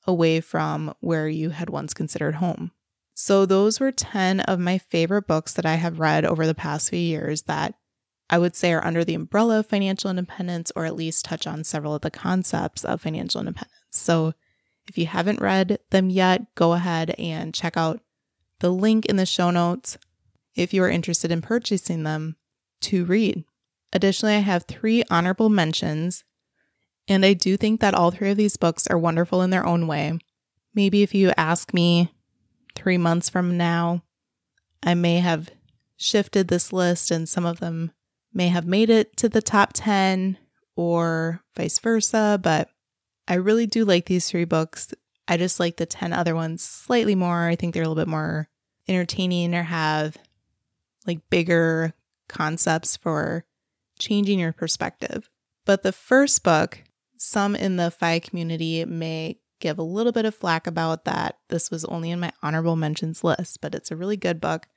away 0.06 0.40
from 0.40 0.94
where 1.00 1.28
you 1.28 1.50
had 1.50 1.70
once 1.70 1.94
considered 1.94 2.36
home. 2.36 2.72
So, 3.14 3.48
those 3.48 3.80
were 3.80 3.92
10 3.92 4.42
of 4.42 4.60
my 4.60 4.78
favorite 4.78 5.28
books 5.28 5.54
that 5.54 5.66
I 5.66 5.76
have 5.76 6.00
read 6.00 6.24
over 6.24 6.46
the 6.46 6.54
past 6.54 6.92
few 6.92 7.00
years 7.00 7.42
that 7.44 7.74
I 8.30 8.38
would 8.38 8.56
say 8.56 8.74
are 8.74 8.86
under 8.86 9.04
the 9.04 9.16
umbrella 9.16 9.60
of 9.60 9.66
financial 9.66 10.12
independence 10.12 10.72
or 10.76 10.86
at 10.86 10.96
least 10.96 11.26
touch 11.26 11.48
on 11.48 11.64
several 11.64 11.96
of 11.96 12.02
the 12.02 12.12
concepts 12.12 12.86
of 12.86 13.02
financial 13.02 13.42
independence. 13.42 13.74
So, 13.90 14.34
if 14.88 14.98
you 14.98 15.08
haven't 15.08 15.42
read 15.42 15.80
them 15.90 16.12
yet, 16.12 16.54
go 16.54 16.74
ahead 16.74 17.16
and 17.18 17.54
check 17.54 17.76
out 17.76 18.02
the 18.60 18.70
link 18.70 19.06
in 19.08 19.16
the 19.16 19.26
show 19.26 19.50
notes 19.50 19.98
if 20.58 20.74
you 20.74 20.84
are 20.84 20.90
interested 20.90 21.32
in 21.32 21.42
purchasing 21.42 22.04
them 22.04 22.36
to 22.82 23.06
read. 23.06 23.44
Additionally, 23.94 24.36
I 24.36 24.40
have 24.40 24.66
three 24.66 25.04
honorable 25.10 25.50
mentions, 25.50 26.24
and 27.08 27.26
I 27.26 27.34
do 27.34 27.56
think 27.56 27.80
that 27.80 27.94
all 27.94 28.12
three 28.12 28.32
of 28.32 28.38
these 28.38 28.58
books 28.58 28.88
are 28.88 28.98
wonderful 28.98 29.42
in 29.42 29.50
their 29.50 29.66
own 29.66 29.88
way. 29.88 30.20
Maybe 30.74 31.04
if 31.04 31.16
you 31.16 31.32
ask 31.38 31.74
me 31.74 32.12
three 32.76 32.98
months 32.98 33.30
from 33.30 33.58
now, 33.58 34.04
I 34.84 34.94
may 34.94 35.20
have 35.20 35.50
shifted 35.96 36.48
this 36.48 36.72
list 36.72 37.10
and 37.10 37.28
some 37.28 37.46
of 37.46 37.60
them 37.60 37.92
may 38.34 38.50
have 38.50 38.68
made 38.68 38.90
it 38.90 39.18
to 39.18 39.30
the 39.30 39.42
top 39.42 39.72
10 39.74 40.38
or 40.76 41.42
vice 41.56 41.80
versa, 41.80 42.40
but 42.42 42.70
I 43.28 43.36
really 43.36 43.66
do 43.66 43.84
like 43.84 44.06
these 44.06 44.30
three 44.30 44.46
books. 44.46 44.94
I 45.28 45.38
just 45.38 45.60
like 45.60 45.78
the 45.78 45.86
10 45.86 46.14
other 46.14 46.36
ones 46.36 46.62
slightly 46.62 47.16
more. 47.16 47.48
I 47.48 47.56
think 47.56 47.74
they're 47.74 47.84
a 47.84 47.88
little 47.88 48.02
bit 48.02 48.10
more 48.10 48.48
entertaining 48.88 49.56
or 49.56 49.64
have 49.64 50.18
like 51.08 51.30
bigger 51.30 51.94
concepts 52.28 52.98
for 52.98 53.46
changing 54.00 54.40
your 54.40 54.54
perspective. 54.54 55.30
But 55.66 55.84
the 55.84 55.92
first 55.92 56.44
book, 56.44 56.84
some 57.18 57.56
in 57.56 57.78
the 57.78 57.92
FI 57.92 58.20
community 58.20 58.86
may 58.86 59.40
give 59.60 59.80
a 59.80 59.84
little 59.84 60.12
bit 60.12 60.26
of 60.26 60.36
flack 60.36 60.68
about 60.68 61.06
that. 61.06 61.38
This 61.50 61.72
was 61.72 61.84
only 61.86 62.12
in 62.12 62.20
my 62.20 62.32
honorable 62.44 62.76
mentions 62.76 63.24
list, 63.24 63.60
but 63.62 63.74
it's 63.74 63.92
a 63.92 63.96
really 63.96 64.18
good 64.18 64.40
book. 64.40 64.68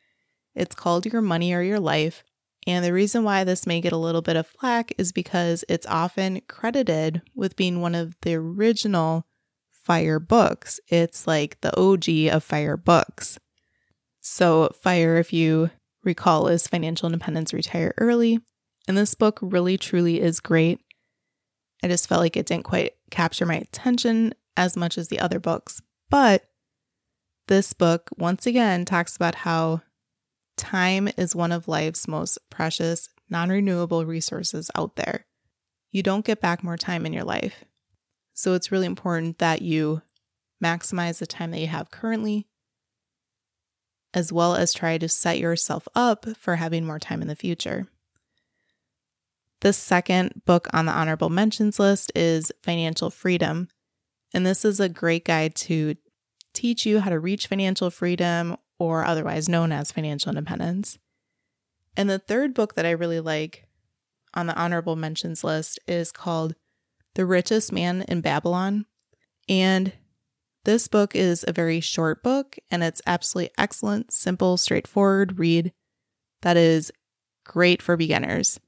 It's 0.54 0.74
called 0.74 1.06
Your 1.06 1.22
Money 1.22 1.52
or 1.52 1.62
Your 1.62 1.80
Life. 1.80 2.24
And 2.66 2.84
the 2.84 2.92
reason 2.92 3.24
why 3.24 3.44
this 3.44 3.66
may 3.66 3.80
get 3.80 3.92
a 3.92 3.98
little 3.98 4.22
bit 4.22 4.36
of 4.36 4.46
flack 4.46 4.92
is 4.98 5.12
because 5.12 5.64
it's 5.68 5.86
often 5.86 6.40
credited 6.48 7.22
with 7.34 7.56
being 7.56 7.80
one 7.80 7.94
of 7.94 8.16
the 8.22 8.34
original 8.34 9.26
FIRE 9.70 10.20
books. 10.20 10.78
It's 10.88 11.26
like 11.26 11.60
the 11.60 11.76
OG 11.78 12.34
of 12.34 12.44
FIRE 12.44 12.76
books. 12.76 13.38
So, 14.20 14.70
FIRE, 14.82 15.16
if 15.16 15.32
you 15.32 15.70
recall, 16.02 16.48
is 16.48 16.66
Financial 16.66 17.06
Independence 17.06 17.52
Retire 17.52 17.94
Early. 17.98 18.40
And 18.88 18.96
this 18.96 19.14
book 19.14 19.38
really, 19.42 19.76
truly 19.76 20.20
is 20.20 20.40
great. 20.40 20.80
I 21.82 21.88
just 21.88 22.08
felt 22.08 22.20
like 22.20 22.36
it 22.36 22.46
didn't 22.46 22.64
quite 22.64 22.94
capture 23.10 23.46
my 23.46 23.56
attention 23.56 24.34
as 24.56 24.76
much 24.76 24.98
as 24.98 25.08
the 25.08 25.20
other 25.20 25.38
books. 25.38 25.80
But 26.10 26.44
this 27.48 27.72
book, 27.72 28.10
once 28.16 28.46
again, 28.46 28.84
talks 28.84 29.16
about 29.16 29.34
how 29.34 29.82
time 30.56 31.08
is 31.16 31.34
one 31.34 31.52
of 31.52 31.68
life's 31.68 32.06
most 32.06 32.38
precious, 32.50 33.08
non 33.28 33.48
renewable 33.48 34.04
resources 34.04 34.70
out 34.74 34.96
there. 34.96 35.26
You 35.90 36.02
don't 36.02 36.24
get 36.24 36.40
back 36.40 36.62
more 36.62 36.76
time 36.76 37.06
in 37.06 37.12
your 37.12 37.24
life. 37.24 37.64
So 38.34 38.54
it's 38.54 38.70
really 38.70 38.86
important 38.86 39.38
that 39.38 39.62
you 39.62 40.02
maximize 40.62 41.18
the 41.18 41.26
time 41.26 41.50
that 41.50 41.60
you 41.60 41.66
have 41.66 41.90
currently, 41.90 42.46
as 44.14 44.32
well 44.32 44.54
as 44.54 44.72
try 44.72 44.98
to 44.98 45.08
set 45.08 45.38
yourself 45.38 45.86
up 45.94 46.26
for 46.36 46.56
having 46.56 46.84
more 46.84 46.98
time 46.98 47.22
in 47.22 47.28
the 47.28 47.36
future. 47.36 47.86
The 49.60 49.72
second 49.72 50.42
book 50.46 50.68
on 50.72 50.86
the 50.86 50.92
honorable 50.92 51.28
mentions 51.28 51.78
list 51.78 52.10
is 52.14 52.50
Financial 52.62 53.10
Freedom 53.10 53.68
and 54.32 54.46
this 54.46 54.64
is 54.64 54.80
a 54.80 54.88
great 54.88 55.24
guide 55.24 55.54
to 55.56 55.96
teach 56.52 56.86
you 56.86 57.00
how 57.00 57.10
to 57.10 57.18
reach 57.18 57.46
financial 57.46 57.90
freedom, 57.90 58.56
or 58.78 59.04
otherwise 59.04 59.48
known 59.48 59.72
as 59.72 59.92
financial 59.92 60.30
independence. 60.30 60.98
And 61.96 62.08
the 62.08 62.18
third 62.18 62.54
book 62.54 62.74
that 62.74 62.86
I 62.86 62.90
really 62.90 63.20
like 63.20 63.66
on 64.34 64.46
the 64.46 64.56
honorable 64.56 64.96
mentions 64.96 65.44
list 65.44 65.78
is 65.86 66.12
called 66.12 66.54
The 67.14 67.26
Richest 67.26 67.72
Man 67.72 68.02
in 68.02 68.20
Babylon. 68.20 68.86
And 69.48 69.92
this 70.70 70.86
book 70.86 71.16
is 71.16 71.44
a 71.48 71.52
very 71.52 71.80
short 71.80 72.22
book 72.22 72.56
and 72.70 72.84
it's 72.84 73.02
absolutely 73.04 73.52
excellent, 73.58 74.12
simple, 74.12 74.56
straightforward 74.56 75.36
read 75.36 75.72
that 76.42 76.56
is 76.56 76.92
great 77.44 77.82
for 77.82 77.96
beginners. 77.96 78.60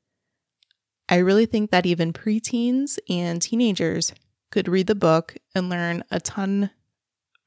I 1.08 1.18
really 1.18 1.46
think 1.46 1.70
that 1.70 1.86
even 1.86 2.12
preteens 2.12 2.98
and 3.08 3.40
teenagers 3.40 4.12
could 4.50 4.66
read 4.66 4.88
the 4.88 4.96
book 4.96 5.36
and 5.54 5.68
learn 5.68 6.02
a 6.10 6.18
ton 6.18 6.70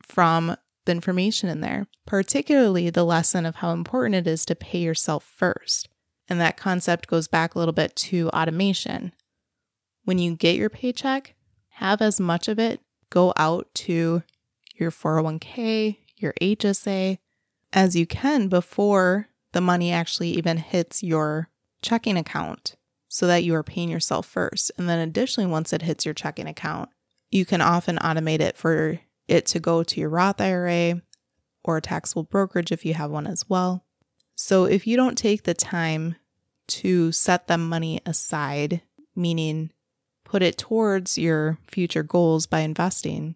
from 0.01 0.55
the 0.85 0.93
information 0.93 1.49
in 1.49 1.59
there, 1.59 1.87
particularly 2.05 2.89
the 2.89 3.03
lesson 3.03 3.45
of 3.45 3.55
how 3.55 3.71
important 3.71 4.15
it 4.15 4.25
is 4.25 4.45
to 4.45 4.55
pay 4.55 4.79
yourself 4.79 5.25
first. 5.25 5.89
And 6.29 6.39
that 6.39 6.55
concept 6.55 7.07
goes 7.07 7.27
back 7.27 7.55
a 7.55 7.59
little 7.59 7.73
bit 7.73 7.93
to 7.97 8.29
automation. 8.29 9.11
When 10.05 10.17
you 10.17 10.33
get 10.33 10.55
your 10.55 10.69
paycheck, 10.69 11.35
have 11.71 12.01
as 12.01 12.21
much 12.21 12.47
of 12.47 12.57
it 12.57 12.79
go 13.09 13.33
out 13.35 13.67
to 13.73 14.23
your 14.75 14.91
401k, 14.91 15.97
your 16.17 16.33
HSA 16.41 17.17
as 17.73 17.95
you 17.95 18.05
can 18.05 18.47
before 18.47 19.27
the 19.51 19.61
money 19.61 19.91
actually 19.91 20.29
even 20.31 20.57
hits 20.57 21.03
your 21.03 21.49
checking 21.81 22.17
account 22.17 22.75
so 23.07 23.27
that 23.27 23.43
you 23.43 23.53
are 23.55 23.63
paying 23.63 23.89
yourself 23.89 24.25
first. 24.25 24.71
And 24.77 24.89
then 24.89 24.99
additionally, 24.99 25.49
once 25.49 25.71
it 25.71 25.81
hits 25.81 26.05
your 26.05 26.13
checking 26.13 26.47
account, 26.47 26.89
you 27.31 27.45
can 27.45 27.61
often 27.61 27.97
automate 27.97 28.39
it 28.39 28.57
for 28.57 28.99
it 29.27 29.45
to 29.47 29.59
go 29.59 29.83
to 29.83 29.99
your 29.99 30.09
Roth 30.09 30.41
IRA 30.41 31.01
or 31.63 31.77
a 31.77 31.81
taxable 31.81 32.23
brokerage 32.23 32.71
if 32.71 32.85
you 32.85 32.93
have 32.93 33.11
one 33.11 33.27
as 33.27 33.49
well. 33.49 33.85
So 34.35 34.65
if 34.65 34.85
you 34.85 34.97
don't 34.97 35.17
take 35.17 35.43
the 35.43 35.53
time 35.53 36.15
to 36.67 37.11
set 37.11 37.47
the 37.47 37.57
money 37.57 38.01
aside, 38.05 38.81
meaning 39.15 39.71
put 40.23 40.41
it 40.41 40.57
towards 40.57 41.17
your 41.17 41.57
future 41.67 42.03
goals 42.03 42.45
by 42.45 42.59
investing, 42.59 43.35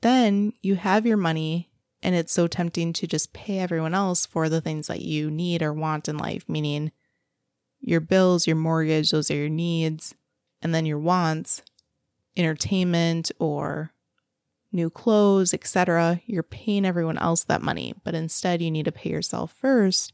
then 0.00 0.52
you 0.62 0.76
have 0.76 1.06
your 1.06 1.16
money 1.16 1.70
and 2.02 2.14
it's 2.14 2.32
so 2.32 2.46
tempting 2.46 2.92
to 2.94 3.06
just 3.06 3.32
pay 3.32 3.58
everyone 3.58 3.94
else 3.94 4.24
for 4.24 4.48
the 4.48 4.60
things 4.60 4.86
that 4.86 5.02
you 5.02 5.30
need 5.30 5.62
or 5.62 5.72
want 5.72 6.08
in 6.08 6.16
life, 6.16 6.48
meaning 6.48 6.92
your 7.80 8.00
bills, 8.00 8.46
your 8.46 8.56
mortgage, 8.56 9.10
those 9.10 9.30
are 9.30 9.36
your 9.36 9.48
needs, 9.48 10.14
and 10.62 10.74
then 10.74 10.86
your 10.86 10.98
wants 10.98 11.62
entertainment 12.36 13.30
or 13.38 13.92
new 14.72 14.88
clothes, 14.88 15.52
etc., 15.52 16.20
you're 16.26 16.42
paying 16.42 16.84
everyone 16.86 17.18
else 17.18 17.44
that 17.44 17.62
money, 17.62 17.94
but 18.04 18.14
instead 18.14 18.62
you 18.62 18.70
need 18.70 18.84
to 18.84 18.92
pay 18.92 19.10
yourself 19.10 19.52
first 19.58 20.12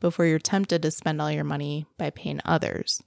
before 0.00 0.24
you're 0.26 0.38
tempted 0.38 0.82
to 0.82 0.90
spend 0.90 1.20
all 1.20 1.30
your 1.30 1.44
money 1.44 1.86
by 1.98 2.10
paying 2.10 2.40
others. 2.44 3.02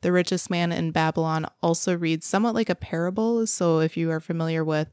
The 0.00 0.12
richest 0.12 0.48
man 0.50 0.70
in 0.70 0.92
Babylon 0.92 1.46
also 1.62 1.96
reads 1.96 2.26
somewhat 2.26 2.54
like 2.54 2.68
a 2.68 2.74
parable, 2.74 3.46
so 3.46 3.80
if 3.80 3.96
you 3.96 4.10
are 4.10 4.20
familiar 4.20 4.64
with 4.64 4.88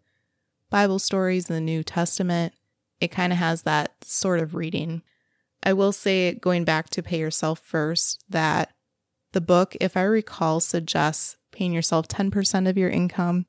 Bible 0.69 0.99
stories 0.99 1.49
in 1.49 1.55
the 1.55 1.61
New 1.61 1.83
Testament, 1.83 2.53
it 2.99 3.09
kind 3.09 3.31
of 3.31 3.37
has 3.39 3.63
that 3.63 4.03
sort 4.03 4.39
of 4.39 4.55
reading. 4.55 5.03
I 5.61 5.73
will 5.73 5.91
say, 5.91 6.33
going 6.33 6.63
back 6.63 6.89
to 6.91 7.03
pay 7.03 7.19
yourself 7.19 7.59
first, 7.59 8.23
that 8.29 8.73
the 9.31 9.41
book, 9.41 9.75
if 9.79 9.95
I 9.95 10.03
recall, 10.03 10.59
suggests 10.59 11.37
paying 11.51 11.73
yourself 11.73 12.07
10% 12.07 12.67
of 12.67 12.77
your 12.77 12.89
income, 12.89 13.45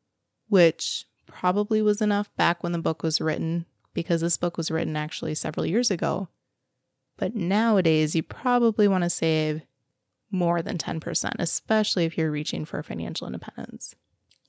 which 0.48 1.06
probably 1.26 1.80
was 1.80 2.02
enough 2.02 2.34
back 2.36 2.62
when 2.62 2.72
the 2.72 2.78
book 2.78 3.02
was 3.02 3.20
written, 3.20 3.66
because 3.94 4.20
this 4.20 4.36
book 4.36 4.56
was 4.56 4.70
written 4.70 4.96
actually 4.96 5.34
several 5.34 5.64
years 5.64 5.90
ago. 5.90 6.28
But 7.16 7.34
nowadays, 7.34 8.14
you 8.14 8.22
probably 8.22 8.86
want 8.88 9.04
to 9.04 9.10
save 9.10 9.62
more 10.30 10.62
than 10.62 10.78
10%, 10.78 11.34
especially 11.38 12.04
if 12.04 12.18
you're 12.18 12.30
reaching 12.30 12.64
for 12.64 12.82
financial 12.82 13.26
independence. 13.26 13.94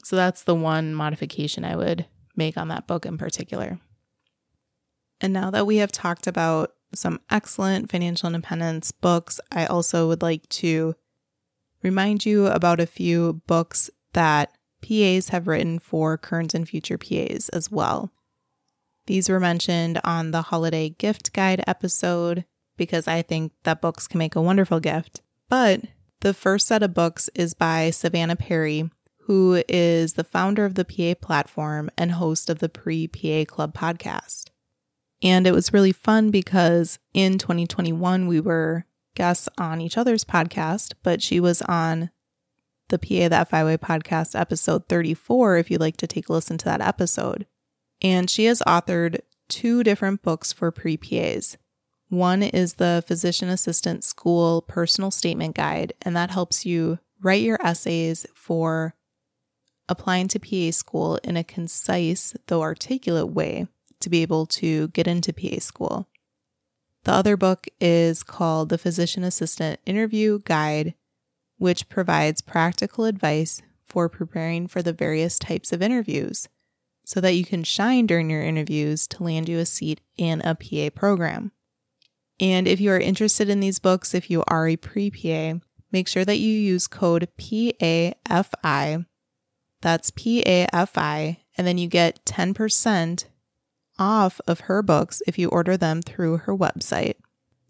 So 0.04 0.16
that's 0.16 0.44
the 0.44 0.56
one 0.56 0.94
modification 0.94 1.64
I 1.64 1.76
would 1.76 2.06
make 2.36 2.58
on 2.58 2.68
that 2.70 2.88
book 2.88 3.06
in 3.06 3.18
particular. 3.18 3.80
And 5.20 5.34
now 5.34 5.50
that 5.52 5.66
we 5.66 5.78
have 5.78 5.92
talked 5.92 6.28
about 6.28 6.72
some 6.94 7.20
excellent 7.30 7.92
financial 7.92 8.28
independence 8.28 8.92
books, 8.92 9.40
I 9.52 9.66
also 9.66 10.08
would 10.08 10.22
like 10.22 10.48
to 10.50 10.96
remind 11.84 12.26
you 12.26 12.48
about 12.48 12.80
a 12.80 12.86
few 12.86 13.42
books 13.48 13.90
that 14.14 14.52
PAs 14.82 15.30
have 15.30 15.48
written 15.48 15.80
for 15.80 16.18
current 16.18 16.54
and 16.54 16.68
future 16.68 16.98
PAs 16.98 17.50
as 17.50 17.72
well. 17.72 18.12
These 19.08 19.30
were 19.30 19.40
mentioned 19.40 20.00
on 20.04 20.32
the 20.32 20.44
holiday 20.44 20.90
gift 20.90 21.34
guide 21.34 21.64
episode 21.66 22.46
because 22.78 23.08
I 23.08 23.22
think 23.22 23.54
that 23.64 23.82
books 23.82 24.08
can 24.08 24.20
make 24.20 24.36
a 24.36 24.42
wonderful 24.42 24.80
gift. 24.80 25.22
But 25.50 25.82
the 26.22 26.34
first 26.34 26.68
set 26.68 26.84
of 26.84 26.94
books 26.94 27.30
is 27.36 27.54
by 27.54 27.90
Savannah 27.90 28.36
Perry, 28.36 28.90
who 29.22 29.64
is 29.68 30.14
the 30.14 30.24
founder 30.24 30.66
of 30.66 30.76
the 30.76 30.86
PA 30.86 31.26
platform 31.26 31.90
and 31.98 32.14
host 32.14 32.50
of 32.50 32.60
the 32.60 32.70
Pre 32.70 33.08
PA 33.08 33.46
Club 33.46 33.74
podcast. 33.74 34.46
And 35.22 35.48
it 35.48 35.54
was 35.54 35.74
really 35.74 35.92
fun 35.92 36.30
because 36.30 37.00
in 37.14 37.38
2021, 37.38 38.28
we 38.28 38.40
were 38.40 38.86
guests 39.16 39.50
on 39.58 39.82
each 39.82 39.98
other's 39.98 40.24
podcast, 40.24 40.94
but 41.02 41.22
she 41.22 41.40
was 41.40 41.62
on 41.64 42.12
the 42.90 43.00
PA 43.00 43.28
the 43.28 43.46
FI 43.50 43.64
Way 43.64 43.78
podcast, 43.78 44.40
episode 44.40 44.88
34, 44.88 45.58
if 45.58 45.72
you'd 45.72 45.82
like 45.82 45.98
to 45.98 46.08
take 46.08 46.30
a 46.30 46.34
listen 46.34 46.58
to 46.60 46.66
that 46.66 46.82
episode. 46.82 47.46
And 48.02 48.30
she 48.30 48.46
has 48.46 48.62
authored 48.68 49.20
two 49.50 49.84
different 49.84 50.22
books 50.22 50.54
for 50.54 50.72
pre 50.72 50.98
PAs. 50.98 51.58
One 52.10 52.42
is 52.42 52.76
the 52.76 53.04
Physician 53.06 53.50
Assistant 53.50 54.04
School 54.04 54.62
Personal 54.62 55.12
Statement 55.12 55.56
Guide, 55.56 55.94
and 56.02 56.16
that 56.16 56.32
helps 56.32 56.66
you 56.66 57.00
write 57.22 57.42
your 57.42 57.62
essays 57.62 58.26
for 58.34 58.96
applying 59.90 60.30
to 60.30 60.40
PA 60.40 60.72
school 60.72 61.18
in 61.24 61.36
a 61.36 61.44
concise, 61.44 62.34
though 62.48 62.62
articulate 62.62 63.30
way 63.30 63.68
to 64.00 64.10
be 64.10 64.22
able 64.22 64.46
to 64.46 64.88
get 64.90 65.08
into 65.08 65.34
PA 65.34 65.60
school. 65.60 66.08
The 67.04 67.12
other 67.12 67.36
book 67.36 67.68
is 67.80 68.24
called 68.24 68.70
The 68.70 68.78
Physician 68.78 69.24
Assistant 69.24 69.80
Interview 69.86 70.40
Guide, 70.46 70.94
which 71.58 71.90
provides 71.90 72.42
practical 72.42 73.06
advice 73.06 73.62
for 73.86 74.08
preparing 74.08 74.68
for 74.68 74.82
the 74.82 74.94
various 74.94 75.40
types 75.40 75.74
of 75.74 75.82
interviews 75.82 76.48
so 77.06 77.22
that 77.22 77.36
you 77.36 77.46
can 77.46 77.64
shine 77.64 78.06
during 78.06 78.30
your 78.30 78.44
interviews 78.44 79.08
to 79.08 79.24
land 79.24 79.48
you 79.48 79.58
a 79.60 79.66
seat 79.66 80.02
in 80.18 80.42
a 80.42 80.56
PA 80.56 80.90
program. 80.94 81.52
And 82.40 82.68
if 82.68 82.80
you 82.80 82.92
are 82.92 83.00
interested 83.00 83.50
in 83.50 83.60
these 83.60 83.80
books, 83.80 84.14
if 84.14 84.30
you 84.30 84.44
are 84.48 84.68
a 84.68 84.76
pre 84.76 85.10
PA, 85.10 85.60
make 85.92 86.08
sure 86.08 86.26
that 86.26 86.38
you 86.38 86.52
use 86.52 86.88
code 86.88 87.28
PAFI. 87.38 89.06
That's 89.82 90.12
PAFI, 90.12 91.38
and 91.58 91.68
then 91.68 91.78
you 91.78 91.88
get 91.88 92.26
10% 92.26 93.26
off 94.00 94.40
of 94.48 94.62
her 94.62 94.82
books 94.82 95.22
if 95.28 95.40
you 95.40 95.50
order 95.50 95.78
them 95.78 96.02
through 96.02 96.38
her 96.38 96.56
website. 96.56 97.16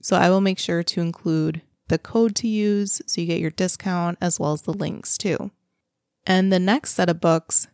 So 0.01 0.15
I 0.15 0.29
will 0.29 0.41
make 0.41 0.59
sure 0.59 0.83
to 0.83 1.01
include 1.01 1.61
the 1.87 1.97
code 1.97 2.35
to 2.35 2.47
use 2.47 3.01
so 3.05 3.21
you 3.21 3.27
get 3.27 3.39
your 3.39 3.51
discount 3.51 4.17
as 4.21 4.39
well 4.39 4.53
as 4.53 4.63
the 4.63 4.73
links 4.73 5.17
too. 5.17 5.51
And 6.25 6.51
the 6.51 6.59
next 6.59 6.93
set 6.93 7.09
of 7.09 7.21
books 7.21 7.67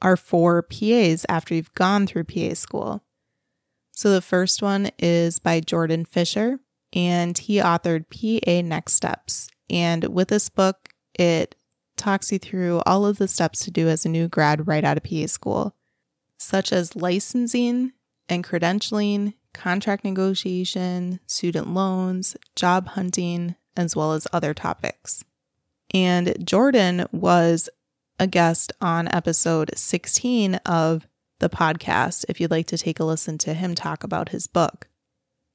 are 0.00 0.16
for 0.16 0.62
PAs 0.62 1.26
after 1.28 1.54
you've 1.54 1.74
gone 1.74 2.06
through 2.06 2.24
PA 2.24 2.54
school. 2.54 3.02
So 3.98 4.12
the 4.12 4.22
first 4.22 4.62
one 4.62 4.92
is 5.00 5.40
by 5.40 5.58
Jordan 5.58 6.04
Fisher, 6.04 6.60
and 6.92 7.36
he 7.36 7.56
authored 7.56 8.04
PA 8.08 8.64
Next 8.64 8.92
Steps. 8.92 9.50
And 9.68 10.04
with 10.04 10.28
this 10.28 10.48
book, 10.48 10.90
it 11.18 11.56
talks 11.96 12.30
you 12.30 12.38
through 12.38 12.80
all 12.86 13.04
of 13.04 13.18
the 13.18 13.26
steps 13.26 13.64
to 13.64 13.72
do 13.72 13.88
as 13.88 14.06
a 14.06 14.08
new 14.08 14.28
grad 14.28 14.68
right 14.68 14.84
out 14.84 14.98
of 14.98 15.02
PA 15.02 15.26
school, 15.26 15.74
such 16.38 16.72
as 16.72 16.94
licensing 16.94 17.90
and 18.28 18.44
credentialing, 18.44 19.34
contract 19.52 20.04
negotiation, 20.04 21.18
student 21.26 21.74
loans, 21.74 22.36
job 22.54 22.86
hunting, 22.90 23.56
as 23.76 23.96
well 23.96 24.12
as 24.12 24.28
other 24.32 24.54
topics. 24.54 25.24
And 25.92 26.36
Jordan 26.46 27.06
was 27.10 27.68
a 28.20 28.28
guest 28.28 28.70
on 28.80 29.08
episode 29.08 29.72
16 29.74 30.54
of 30.64 31.08
the 31.40 31.48
podcast 31.48 32.24
if 32.28 32.40
you'd 32.40 32.50
like 32.50 32.66
to 32.68 32.78
take 32.78 33.00
a 33.00 33.04
listen 33.04 33.38
to 33.38 33.54
him 33.54 33.74
talk 33.74 34.04
about 34.04 34.30
his 34.30 34.46
book. 34.46 34.88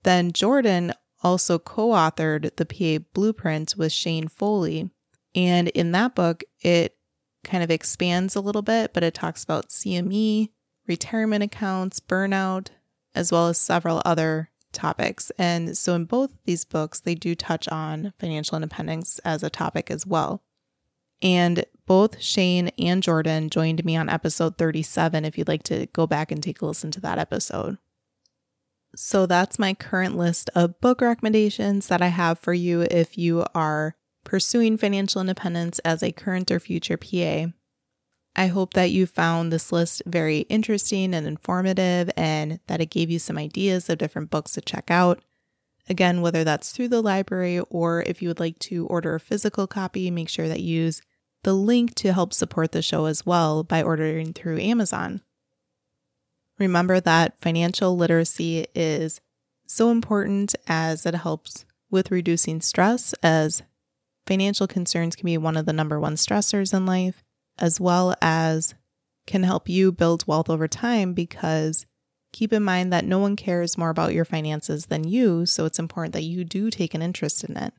Then 0.04 0.32
Jordan 0.32 0.94
also 1.22 1.60
co 1.60 1.90
authored 1.90 2.56
the 2.56 2.66
PA 2.66 3.04
Blueprint 3.14 3.76
with 3.78 3.92
Shane 3.92 4.28
Foley. 4.28 4.90
And 5.36 5.70
in 5.70 5.92
that 5.94 6.16
book, 6.16 6.44
it 6.62 6.98
kind 7.44 7.64
of 7.64 7.72
expands 7.72 8.36
a 8.36 8.42
little 8.42 8.62
bit, 8.62 8.94
but 8.94 9.04
it 9.04 9.14
talks 9.14 9.44
about 9.44 9.70
CME, 9.70 10.50
retirement 10.88 11.44
accounts, 11.44 12.00
burnout, 12.00 12.70
as 13.16 13.32
well 13.32 13.48
as 13.48 13.58
several 13.58 14.02
other 14.06 14.50
topics. 14.72 15.32
And 15.38 15.78
so 15.78 15.96
in 15.96 16.06
both 16.06 16.32
these 16.46 16.66
books, 16.66 17.00
they 17.00 17.16
do 17.16 17.36
touch 17.36 17.68
on 17.70 18.14
financial 18.20 18.56
independence 18.56 19.20
as 19.24 19.44
a 19.44 19.50
topic 19.50 19.90
as 19.90 20.06
well. 20.06 20.44
And 21.22 21.66
both 21.86 22.22
Shane 22.22 22.70
and 22.78 23.04
Jordan 23.04 23.50
joined 23.50 23.84
me 23.84 23.96
on 23.96 24.10
episode 24.10 24.58
37 24.58 25.26
if 25.26 25.38
you'd 25.38 25.48
like 25.48 25.64
to 25.64 25.88
go 25.88 26.08
back 26.08 26.32
and 26.32 26.42
take 26.42 26.62
a 26.62 26.66
listen 26.66 26.92
to 26.92 27.02
that 27.02 27.20
episode. 27.20 27.78
So 28.96 29.26
that's 29.26 29.58
my 29.58 29.74
current 29.74 30.18
list 30.18 30.50
of 30.56 30.80
book 30.80 31.02
recommendations 31.02 31.88
that 31.88 32.02
I 32.02 32.08
have 32.08 32.40
for 32.40 32.54
you 32.54 32.82
if 32.92 33.18
you 33.18 33.46
are 33.56 33.96
pursuing 34.24 34.78
financial 34.78 35.22
independence 35.22 35.80
as 35.80 36.04
a 36.04 36.12
current 36.12 36.52
or 36.52 36.60
future 36.60 36.98
PA. 36.98 37.48
I 38.36 38.48
hope 38.48 38.74
that 38.74 38.92
you 38.92 39.06
found 39.06 39.52
this 39.52 39.72
list 39.72 40.02
very 40.06 40.40
interesting 40.42 41.14
and 41.14 41.28
informative 41.28 42.10
and 42.16 42.60
that 42.68 42.82
it 42.82 42.90
gave 42.90 43.10
you 43.12 43.20
some 43.20 43.38
ideas 43.38 43.90
of 43.90 43.98
different 43.98 44.30
books 44.30 44.54
to 44.54 44.62
check 44.62 44.90
out. 44.90 45.22
Again, 45.90 46.22
whether 46.22 46.44
that's 46.44 46.72
through 46.72 46.88
the 46.88 47.02
library 47.02 47.60
or 47.70 48.04
if 48.04 48.22
you 48.22 48.30
would 48.30 48.40
like 48.40 48.58
to 48.60 48.88
order 48.88 49.16
a 49.16 49.20
physical 49.20 49.68
copy, 49.68 50.10
make 50.10 50.30
sure 50.30 50.48
that 50.48 50.62
you 50.62 50.82
use 50.84 51.02
the 51.44 51.54
link 51.54 51.94
to 51.96 52.14
help 52.14 52.34
support 52.34 52.72
the 52.72 52.82
show 52.82 53.06
as 53.06 53.26
well 53.26 53.64
by 53.64 53.84
ordering 53.84 54.34
through 54.34 54.60
Amazon. 54.60 55.22
Remember 56.58 57.00
that 57.00 57.40
financial 57.40 57.96
literacy 57.96 58.68
is 58.74 59.20
so 59.68 59.92
important 59.92 60.56
as 60.68 61.06
it 61.06 61.16
helps 61.16 61.66
with 61.90 62.12
reducing 62.12 62.62
stress, 62.62 63.14
as 63.22 63.62
financial 64.26 64.68
concerns 64.68 65.16
can 65.16 65.26
be 65.26 65.38
one 65.38 65.58
of 65.58 65.66
the 65.66 65.74
number 65.74 66.00
one 66.00 66.16
stressors 66.16 66.74
in 66.74 66.86
life, 66.86 67.24
as 67.60 67.80
well 67.80 68.16
as 68.22 68.74
can 69.28 69.44
help 69.44 69.70
you 69.70 69.92
build 69.92 70.28
wealth 70.28 70.50
over 70.50 70.68
time 70.68 71.14
because 71.14 71.86
keep 72.32 72.52
in 72.52 72.64
mind 72.64 72.92
that 72.92 73.06
no 73.06 73.20
one 73.20 73.36
cares 73.36 73.78
more 73.78 73.90
about 73.90 74.14
your 74.14 74.26
finances 74.26 74.88
than 74.88 75.04
you, 75.04 75.46
so 75.46 75.66
it's 75.66 75.80
important 75.80 76.14
that 76.14 76.24
you 76.24 76.44
do 76.44 76.70
take 76.70 76.94
an 76.94 77.02
interest 77.02 77.44
in 77.44 77.58
it 77.58 77.74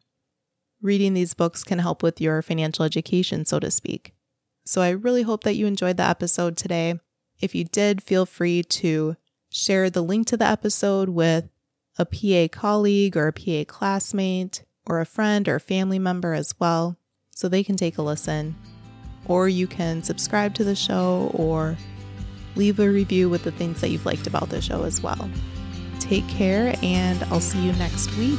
reading 0.85 1.14
these 1.14 1.35
books 1.35 1.64
can 1.64 1.79
help 1.79 2.03
with 2.03 2.20
your 2.20 2.42
financial 2.42 2.85
education, 2.85 3.44
so 3.44 3.59
to 3.59 3.70
speak. 3.70 4.12
So 4.66 4.83
I 4.83 4.90
really 4.90 5.23
hope 5.23 5.42
that 5.44 5.57
you 5.57 5.66
enjoyed 5.66 5.97
the 5.97 6.05
episode 6.05 6.57
today. 6.57 7.01
If 7.40 7.55
you 7.55 7.64
did, 7.64 8.03
feel 8.03 8.27
free 8.27 8.62
to 8.62 9.16
share 9.51 9.88
the 9.88 10.03
link 10.03 10.27
to 10.29 10.37
the 10.37 10.47
episode 10.47 11.09
with 11.09 11.49
a 11.99 12.05
PA 12.05 12.49
colleague 12.57 13.16
or 13.16 13.29
a 13.29 13.33
PA 13.33 13.64
classmate 13.66 14.64
or 14.87 15.01
a 15.01 15.07
friend 15.07 15.49
or 15.49 15.59
family 15.59 15.99
member 15.99 16.35
as 16.35 16.55
well, 16.61 16.99
so 17.31 17.49
they 17.49 17.64
can 17.64 17.77
take 17.77 17.97
a 17.97 18.03
listen. 18.03 18.55
Or 19.27 19.49
you 19.49 19.66
can 19.66 20.03
subscribe 20.03 20.55
to 20.55 20.64
the 20.64 20.75
show 20.75 21.31
or 21.35 21.77
leave 22.57 22.79
a 22.79 22.90
review 22.90 23.31
with 23.31 23.42
the 23.42 23.53
things 23.53 23.81
that 23.81 23.88
you've 23.88 24.07
liked 24.07 24.27
about 24.27 24.51
the 24.51 24.61
show 24.61 24.83
as 24.83 25.01
well. 25.01 25.31
Take 25.99 26.29
care, 26.29 26.77
and 26.83 27.23
I'll 27.25 27.40
see 27.40 27.64
you 27.64 27.73
next 27.73 28.14
week. 28.18 28.38